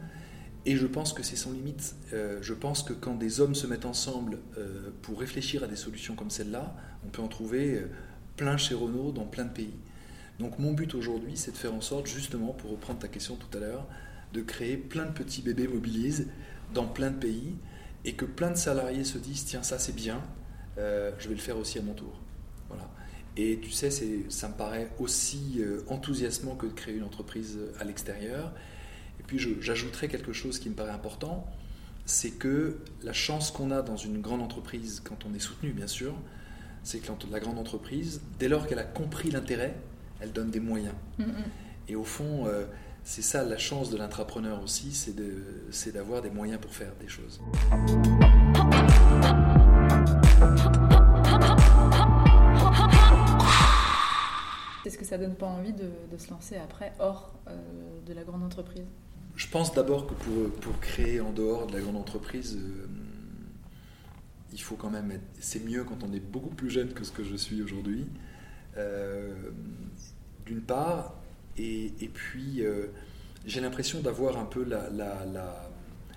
Et 0.66 0.76
je 0.76 0.86
pense 0.86 1.12
que 1.12 1.22
c'est 1.22 1.36
sans 1.36 1.52
limite. 1.52 1.94
Euh, 2.12 2.38
je 2.42 2.52
pense 2.54 2.82
que 2.82 2.92
quand 2.92 3.14
des 3.14 3.40
hommes 3.40 3.54
se 3.54 3.66
mettent 3.66 3.86
ensemble 3.86 4.38
euh, 4.58 4.90
pour 5.02 5.20
réfléchir 5.20 5.64
à 5.64 5.66
des 5.66 5.76
solutions 5.76 6.14
comme 6.14 6.30
celle-là, 6.30 6.74
on 7.04 7.08
peut 7.08 7.22
en 7.22 7.28
trouver 7.28 7.82
plein 8.36 8.56
chez 8.56 8.74
Renault 8.74 9.12
dans 9.12 9.24
plein 9.24 9.44
de 9.44 9.52
pays. 9.52 9.74
Donc 10.38 10.58
mon 10.58 10.72
but 10.72 10.94
aujourd'hui, 10.94 11.32
c'est 11.36 11.52
de 11.52 11.56
faire 11.56 11.74
en 11.74 11.80
sorte, 11.80 12.06
justement, 12.06 12.52
pour 12.52 12.70
reprendre 12.70 12.98
ta 12.98 13.08
question 13.08 13.36
tout 13.36 13.56
à 13.56 13.60
l'heure, 13.60 13.86
de 14.32 14.42
créer 14.42 14.76
plein 14.76 15.06
de 15.06 15.12
petits 15.12 15.42
bébés 15.42 15.66
mobilisés 15.66 16.26
dans 16.74 16.86
plein 16.86 17.10
de 17.10 17.16
pays 17.18 17.56
et 18.04 18.14
que 18.14 18.24
plein 18.24 18.50
de 18.50 18.56
salariés 18.56 19.04
se 19.04 19.18
disent, 19.18 19.44
tiens, 19.44 19.62
ça 19.62 19.78
c'est 19.78 19.94
bien, 19.94 20.22
je 20.76 21.28
vais 21.28 21.34
le 21.34 21.40
faire 21.40 21.58
aussi 21.58 21.78
à 21.78 21.82
mon 21.82 21.92
tour. 21.92 22.20
Voilà. 22.68 22.88
Et 23.36 23.58
tu 23.60 23.70
sais, 23.70 23.90
ça 24.28 24.48
me 24.48 24.54
paraît 24.54 24.90
aussi 24.98 25.56
euh, 25.60 25.82
enthousiasmant 25.88 26.56
que 26.56 26.66
de 26.66 26.72
créer 26.72 26.96
une 26.96 27.04
entreprise 27.04 27.58
à 27.78 27.84
l'extérieur. 27.84 28.52
Puis 29.30 29.38
j'ajouterais 29.60 30.08
quelque 30.08 30.32
chose 30.32 30.58
qui 30.58 30.68
me 30.68 30.74
paraît 30.74 30.90
important, 30.90 31.46
c'est 32.04 32.32
que 32.32 32.78
la 33.04 33.12
chance 33.12 33.52
qu'on 33.52 33.70
a 33.70 33.80
dans 33.80 33.96
une 33.96 34.20
grande 34.20 34.42
entreprise, 34.42 35.00
quand 35.04 35.24
on 35.24 35.32
est 35.34 35.38
soutenu 35.38 35.70
bien 35.70 35.86
sûr, 35.86 36.16
c'est 36.82 36.98
que 36.98 37.12
la 37.30 37.38
grande 37.38 37.56
entreprise, 37.56 38.20
dès 38.40 38.48
lors 38.48 38.66
qu'elle 38.66 38.80
a 38.80 38.84
compris 38.84 39.30
l'intérêt, 39.30 39.76
elle 40.18 40.32
donne 40.32 40.50
des 40.50 40.58
moyens. 40.58 40.96
Et 41.86 41.94
au 41.94 42.02
fond, 42.02 42.48
euh, 42.48 42.64
c'est 43.04 43.22
ça 43.22 43.44
la 43.44 43.56
chance 43.56 43.88
de 43.90 43.98
l'intrapreneur 43.98 44.60
aussi, 44.64 44.92
c'est 44.92 45.92
d'avoir 45.92 46.22
des 46.22 46.30
moyens 46.30 46.60
pour 46.60 46.74
faire 46.74 46.90
des 47.00 47.06
choses. 47.06 47.40
Est-ce 54.84 54.98
que 54.98 55.04
ça 55.04 55.18
donne 55.18 55.36
pas 55.36 55.46
envie 55.46 55.72
de, 55.72 56.18
se 56.18 56.30
lancer 56.30 56.56
après 56.56 56.92
hors 56.98 57.32
euh, 57.46 57.54
de 58.04 58.12
la 58.12 58.24
grande 58.24 58.42
entreprise? 58.42 58.86
Je 59.40 59.46
pense 59.46 59.72
d'abord 59.72 60.06
que 60.06 60.12
pour, 60.12 60.50
pour, 60.60 60.78
créer 60.80 61.18
en 61.18 61.32
dehors 61.32 61.66
de 61.66 61.72
la 61.72 61.80
grande 61.80 61.96
entreprise, 61.96 62.58
euh, 62.58 62.86
il 64.52 64.60
faut 64.60 64.76
quand 64.76 64.90
même 64.90 65.10
être. 65.10 65.24
C'est 65.40 65.64
mieux 65.64 65.82
quand 65.82 66.04
on 66.04 66.12
est 66.12 66.20
beaucoup 66.20 66.54
plus 66.54 66.68
jeune 66.68 66.92
que 66.92 67.04
ce 67.04 67.10
que 67.10 67.24
je 67.24 67.36
suis 67.36 67.62
aujourd'hui. 67.62 68.06
Euh, 68.76 69.32
d'une 70.44 70.60
part, 70.60 71.14
et, 71.56 71.86
et 72.02 72.08
puis 72.08 72.62
j'ai 73.46 73.62
l'impression 73.62 74.00
d'avoir 74.00 74.36
un 74.36 74.44
peu 74.44 74.62
la, 74.62 74.90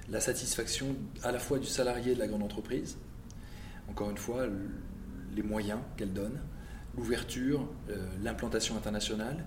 la, 0.10 0.20
satisfaction 0.20 0.94
à 1.24 1.32
la 1.32 1.40
fois 1.40 1.60
du 1.60 1.68
salarié 1.68 2.16
de 2.16 2.20
la 2.20 2.28
grande 2.28 2.44
entreprise, 2.44 2.98
encore 3.88 4.10
une 4.10 4.18
fois, 4.18 4.48
les 5.34 5.44
moyens 5.44 5.80
qu'elle 5.96 6.12
donne, 6.12 6.42
l'ouverture, 6.98 7.70
euh, 7.90 8.06
l'implantation 8.22 8.76
internationale, 8.76 9.46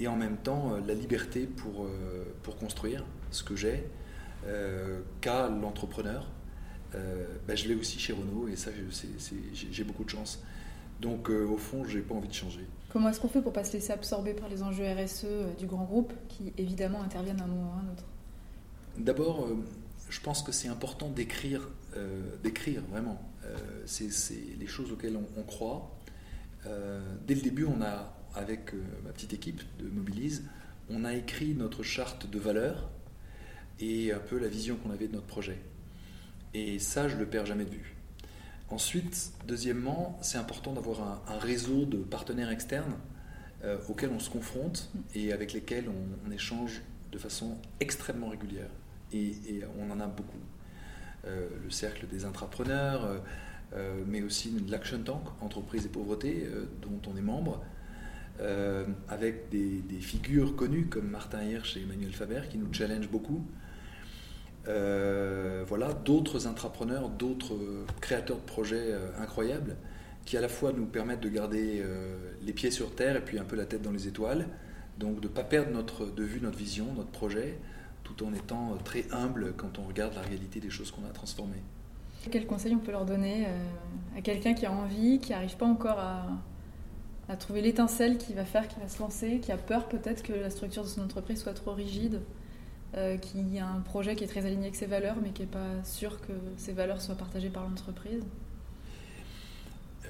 et 0.00 0.08
en 0.08 0.16
même 0.16 0.36
temps 0.36 0.72
euh, 0.72 0.80
la 0.86 0.94
liberté 0.94 1.46
pour, 1.46 1.84
euh, 1.84 2.24
pour 2.42 2.56
construire 2.56 3.04
ce 3.30 3.42
que 3.42 3.56
j'ai, 3.56 3.84
qu'a 5.20 5.48
l'entrepreneur. 5.48 6.26
Ben, 7.46 7.54
je 7.54 7.68
l'ai 7.68 7.74
aussi 7.74 7.98
chez 7.98 8.14
Renault, 8.14 8.48
et 8.48 8.56
ça, 8.56 8.70
j'ai 9.52 9.84
beaucoup 9.84 10.02
de 10.02 10.08
chance. 10.08 10.42
Donc, 10.98 11.28
au 11.28 11.58
fond, 11.58 11.84
je 11.84 11.98
n'ai 11.98 12.02
pas 12.02 12.14
envie 12.14 12.26
de 12.26 12.32
changer. 12.32 12.66
Comment 12.90 13.10
est-ce 13.10 13.20
qu'on 13.20 13.28
fait 13.28 13.42
pour 13.42 13.52
pas 13.52 13.64
se 13.64 13.74
laisser 13.74 13.92
absorber 13.92 14.32
par 14.32 14.48
les 14.48 14.62
enjeux 14.62 14.84
RSE 14.84 15.26
du 15.58 15.66
grand 15.66 15.84
groupe, 15.84 16.14
qui 16.28 16.54
évidemment 16.56 17.02
interviennent 17.02 17.40
à 17.40 17.44
un 17.44 17.48
moment 17.48 17.70
ou 17.70 17.78
à 17.78 17.82
un 17.82 17.92
autre? 17.92 18.04
D'abord, 18.96 19.46
je 20.08 20.20
pense 20.20 20.42
que 20.42 20.52
c'est 20.52 20.68
important 20.68 21.10
d'écrire, 21.10 21.68
d'écrire 22.42 22.80
vraiment. 22.90 23.20
c'est 23.84 24.08
les 24.58 24.66
choses 24.66 24.90
auxquelles 24.90 25.18
on 25.36 25.42
croit, 25.42 26.00
euh, 26.66 27.00
dès 27.26 27.34
le 27.34 27.40
début, 27.40 27.64
on 27.64 27.80
a, 27.82 28.12
avec 28.34 28.74
euh, 28.74 28.82
ma 29.04 29.10
petite 29.10 29.32
équipe 29.32 29.62
de 29.78 29.88
Mobilise, 29.88 30.44
on 30.88 31.04
a 31.04 31.14
écrit 31.14 31.54
notre 31.54 31.82
charte 31.82 32.28
de 32.28 32.38
valeurs 32.38 32.90
et 33.78 34.12
un 34.12 34.18
peu 34.18 34.38
la 34.38 34.48
vision 34.48 34.76
qu'on 34.76 34.90
avait 34.90 35.08
de 35.08 35.14
notre 35.14 35.26
projet. 35.26 35.58
Et 36.54 36.78
ça, 36.78 37.08
je 37.08 37.14
ne 37.14 37.20
le 37.20 37.26
perds 37.26 37.46
jamais 37.46 37.64
de 37.64 37.70
vue. 37.70 37.94
Ensuite, 38.68 39.32
deuxièmement, 39.46 40.18
c'est 40.22 40.38
important 40.38 40.72
d'avoir 40.72 41.22
un, 41.28 41.38
réseau 41.38 41.84
de 41.84 41.98
partenaires 41.98 42.50
externes 42.50 42.96
euh, 43.64 43.78
auxquels 43.88 44.10
on 44.10 44.20
se 44.20 44.30
confronte 44.30 44.90
et 45.14 45.32
avec 45.32 45.52
lesquels 45.52 45.86
on, 45.88 46.30
échange 46.30 46.82
de 47.10 47.18
façon 47.18 47.58
extrêmement 47.80 48.28
régulière. 48.28 48.70
Et, 49.12 49.34
on 49.78 49.90
en 49.90 49.98
a 49.98 50.06
beaucoup. 50.06 50.38
le 51.24 51.70
cercle 51.70 52.06
des 52.06 52.24
intrapreneurs, 52.24 53.20
euh, 53.72 54.02
mais 54.06 54.22
aussi 54.22 54.52
l'Action 54.68 55.02
Tank, 55.02 55.22
Entreprise 55.40 55.86
et 55.86 55.88
Pauvreté, 55.88 56.44
euh, 56.44 56.64
dont 56.82 57.00
on 57.10 57.16
est 57.16 57.22
membre, 57.22 57.62
euh, 58.40 58.84
avec 59.08 59.48
des, 59.50 59.82
figures 60.00 60.56
connues 60.56 60.86
comme 60.86 61.08
Martin 61.08 61.42
Hirsch 61.42 61.76
et 61.76 61.82
Emmanuel 61.82 62.12
Faber 62.12 62.42
qui 62.50 62.58
nous 62.58 62.72
challenge 62.72 63.08
beaucoup. 63.08 63.44
voilà, 64.66 65.92
d'autres 66.04 66.46
intrapreneurs, 66.46 67.08
d'autres 67.10 67.56
créateurs 68.00 68.38
de 68.38 68.42
projets 68.42 68.94
incroyables 69.18 69.76
qui 70.24 70.36
à 70.36 70.40
la 70.40 70.48
fois 70.48 70.72
nous 70.72 70.86
permettent 70.86 71.20
de 71.20 71.28
garder 71.28 71.82
les 72.42 72.52
pieds 72.52 72.70
sur 72.70 72.94
terre 72.94 73.16
et 73.16 73.20
puis 73.20 73.38
un 73.38 73.44
peu 73.44 73.56
la 73.56 73.66
tête 73.66 73.82
dans 73.82 73.90
les 73.90 74.06
étoiles, 74.06 74.46
donc 74.98 75.20
de 75.20 75.28
ne 75.28 75.32
pas 75.32 75.44
perdre 75.44 75.72
notre, 75.72 76.06
de 76.06 76.22
vue 76.22 76.40
notre 76.40 76.58
vision, 76.58 76.86
notre 76.94 77.10
projet, 77.10 77.58
tout 78.04 78.24
en 78.24 78.32
étant 78.32 78.76
très 78.84 79.04
humble 79.12 79.54
quand 79.56 79.78
on 79.78 79.82
regarde 79.84 80.14
la 80.14 80.22
réalité 80.22 80.60
des 80.60 80.70
choses 80.70 80.90
qu'on 80.90 81.04
a 81.04 81.12
transformées. 81.12 81.62
Quel 82.30 82.46
conseil 82.46 82.74
on 82.74 82.78
peut 82.78 82.92
leur 82.92 83.06
donner 83.06 83.46
euh, 83.46 84.18
à 84.18 84.20
quelqu'un 84.20 84.52
qui 84.52 84.66
a 84.66 84.72
envie, 84.72 85.18
qui 85.18 85.32
n'arrive 85.32 85.56
pas 85.56 85.66
encore 85.66 85.98
à, 85.98 86.26
trouver 87.36 87.62
l'étincelle 87.62 88.18
qui 88.18 88.34
va 88.34 88.44
faire, 88.44 88.68
qui 88.68 88.78
va 88.80 88.88
se 88.88 88.98
lancer, 89.00 89.40
qui 89.40 89.52
a 89.52 89.56
peur 89.56 89.88
peut-être 89.88 90.22
que 90.22 90.32
la 90.32 90.50
structure 90.50 90.82
de 90.82 90.88
son 90.88 91.02
entreprise 91.02 91.42
soit 91.42 91.54
trop 91.54 91.72
rigide, 91.72 92.20
euh, 92.96 93.16
qui 93.16 93.58
a 93.58 93.66
un 93.66 93.80
projet 93.80 94.16
qui 94.16 94.24
est 94.24 94.28
très 94.28 94.46
aligné 94.46 94.64
avec 94.64 94.76
ses 94.76 94.86
valeurs, 94.86 95.16
mais 95.22 95.30
qui 95.30 95.42
n'est 95.42 95.48
pas 95.48 95.84
sûr 95.84 96.20
que 96.20 96.32
ses 96.56 96.72
valeurs 96.72 97.00
soient 97.00 97.14
partagées 97.14 97.50
par 97.50 97.62
l'entreprise 97.68 98.22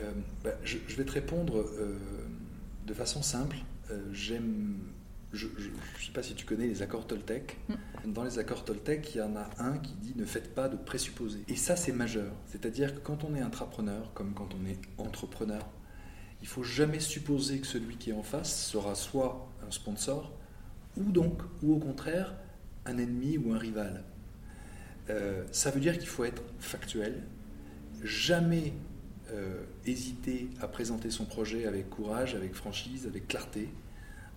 euh, 0.02 0.12
bah, 0.42 0.52
je, 0.62 0.78
vais 0.96 1.04
te 1.04 1.12
répondre 1.12 1.64
de 2.86 2.94
façon 2.94 3.22
simple. 3.22 3.56
J'aime 4.12 4.78
je 5.32 5.46
ne 5.46 6.04
sais 6.04 6.12
pas 6.12 6.22
si 6.22 6.34
tu 6.34 6.44
connais 6.44 6.66
les 6.66 6.82
accords 6.82 7.06
Toltec. 7.06 7.56
Mm. 7.68 8.12
Dans 8.12 8.24
les 8.24 8.38
accords 8.38 8.64
Toltec, 8.64 9.14
il 9.14 9.18
y 9.18 9.22
en 9.22 9.36
a 9.36 9.48
un 9.58 9.78
qui 9.78 9.94
dit 9.94 10.14
ne 10.16 10.24
faites 10.24 10.54
pas 10.54 10.68
de 10.68 10.76
présupposés. 10.76 11.44
Et 11.48 11.56
ça, 11.56 11.76
c'est 11.76 11.92
majeur. 11.92 12.32
C'est-à-dire 12.46 12.94
que 12.94 13.00
quand 13.00 13.24
on 13.24 13.34
est 13.34 13.40
intrapreneur, 13.40 14.12
comme 14.14 14.34
quand 14.34 14.48
on 14.60 14.66
est 14.66 14.78
entrepreneur, 14.98 15.68
il 16.42 16.48
faut 16.48 16.62
jamais 16.62 17.00
supposer 17.00 17.58
que 17.58 17.66
celui 17.66 17.96
qui 17.96 18.10
est 18.10 18.14
en 18.14 18.22
face 18.22 18.66
sera 18.66 18.94
soit 18.94 19.48
un 19.66 19.70
sponsor, 19.70 20.32
ou 20.96 21.12
donc, 21.12 21.40
ou 21.62 21.74
au 21.74 21.78
contraire, 21.78 22.34
un 22.86 22.98
ennemi 22.98 23.38
ou 23.38 23.52
un 23.52 23.58
rival. 23.58 24.04
Euh, 25.10 25.44
ça 25.52 25.70
veut 25.70 25.80
dire 25.80 25.98
qu'il 25.98 26.08
faut 26.08 26.24
être 26.24 26.42
factuel, 26.58 27.22
jamais 28.02 28.72
euh, 29.32 29.62
hésiter 29.84 30.48
à 30.60 30.68
présenter 30.68 31.10
son 31.10 31.24
projet 31.24 31.66
avec 31.66 31.90
courage, 31.90 32.34
avec 32.34 32.54
franchise, 32.54 33.06
avec 33.06 33.28
clarté, 33.28 33.68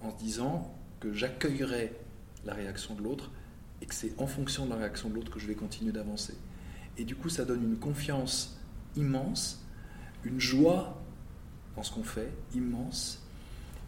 en 0.02 0.12
se 0.12 0.24
disant 0.24 0.76
que 1.00 1.14
j'accueillerai 1.14 1.94
la 2.46 2.54
réaction 2.54 2.96
de 2.96 3.02
l'autre 3.02 3.32
et 3.82 3.86
que 3.86 3.96
c'est 3.96 4.14
en 4.20 4.28
fonction 4.28 4.66
de 4.66 4.72
la 4.72 4.78
réaction 4.78 5.10
de 5.10 5.16
l'autre 5.16 5.32
que 5.32 5.40
je 5.40 5.48
vais 5.48 5.56
continuer 5.56 5.92
d'avancer. 5.92 6.36
Et 6.98 7.06
du 7.06 7.16
coup, 7.16 7.30
ça 7.30 7.46
donne 7.46 7.64
une 7.64 7.78
confiance 7.78 8.60
immense, 8.96 9.66
une 10.24 10.40
joie 10.40 11.03
dans 11.76 11.84
ce 11.84 11.92
qu'on 11.92 12.04
fait, 12.04 12.32
immense, 12.54 13.22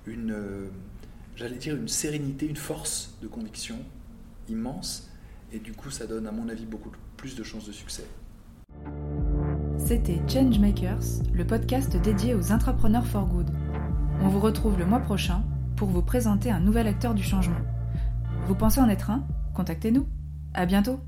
une, 0.06 0.32
euh, 0.32 0.68
j'allais 1.36 1.58
dire, 1.58 1.76
une 1.76 1.88
sérénité, 1.88 2.48
une 2.48 2.56
force 2.56 3.16
de 3.22 3.28
conviction 3.28 3.78
immense. 4.50 5.10
Et 5.52 5.60
du 5.60 5.74
coup, 5.74 5.90
ça 5.90 6.08
donne, 6.08 6.28
à 6.28 6.32
mon 6.32 6.50
avis, 6.50 6.66
beaucoup 6.66 6.92
plus 7.18 7.36
de 7.36 7.44
chances 7.44 7.66
de 7.66 7.72
succès. 7.72 8.06
C'était 9.78 10.22
Changemakers, 10.28 11.24
le 11.34 11.46
podcast 11.46 11.96
dédié 11.98 12.34
aux 12.34 12.52
entrepreneurs 12.52 13.06
for 13.06 13.26
good. 13.28 13.50
On 14.22 14.30
vous 14.30 14.40
retrouve 14.40 14.78
le 14.80 14.86
mois 14.86 15.00
prochain 15.00 15.44
pour 15.76 15.90
vous 15.90 16.02
présenter 16.02 16.50
un 16.50 16.60
nouvel 16.60 16.88
acteur 16.88 17.14
du 17.14 17.24
changement. 17.24 17.60
Vous 18.48 18.56
pensez 18.56 18.80
en 18.80 18.90
être 18.90 19.10
un? 19.12 19.28
Contactez-nous. 19.54 20.08
À 20.54 20.66
bientôt 20.66 21.00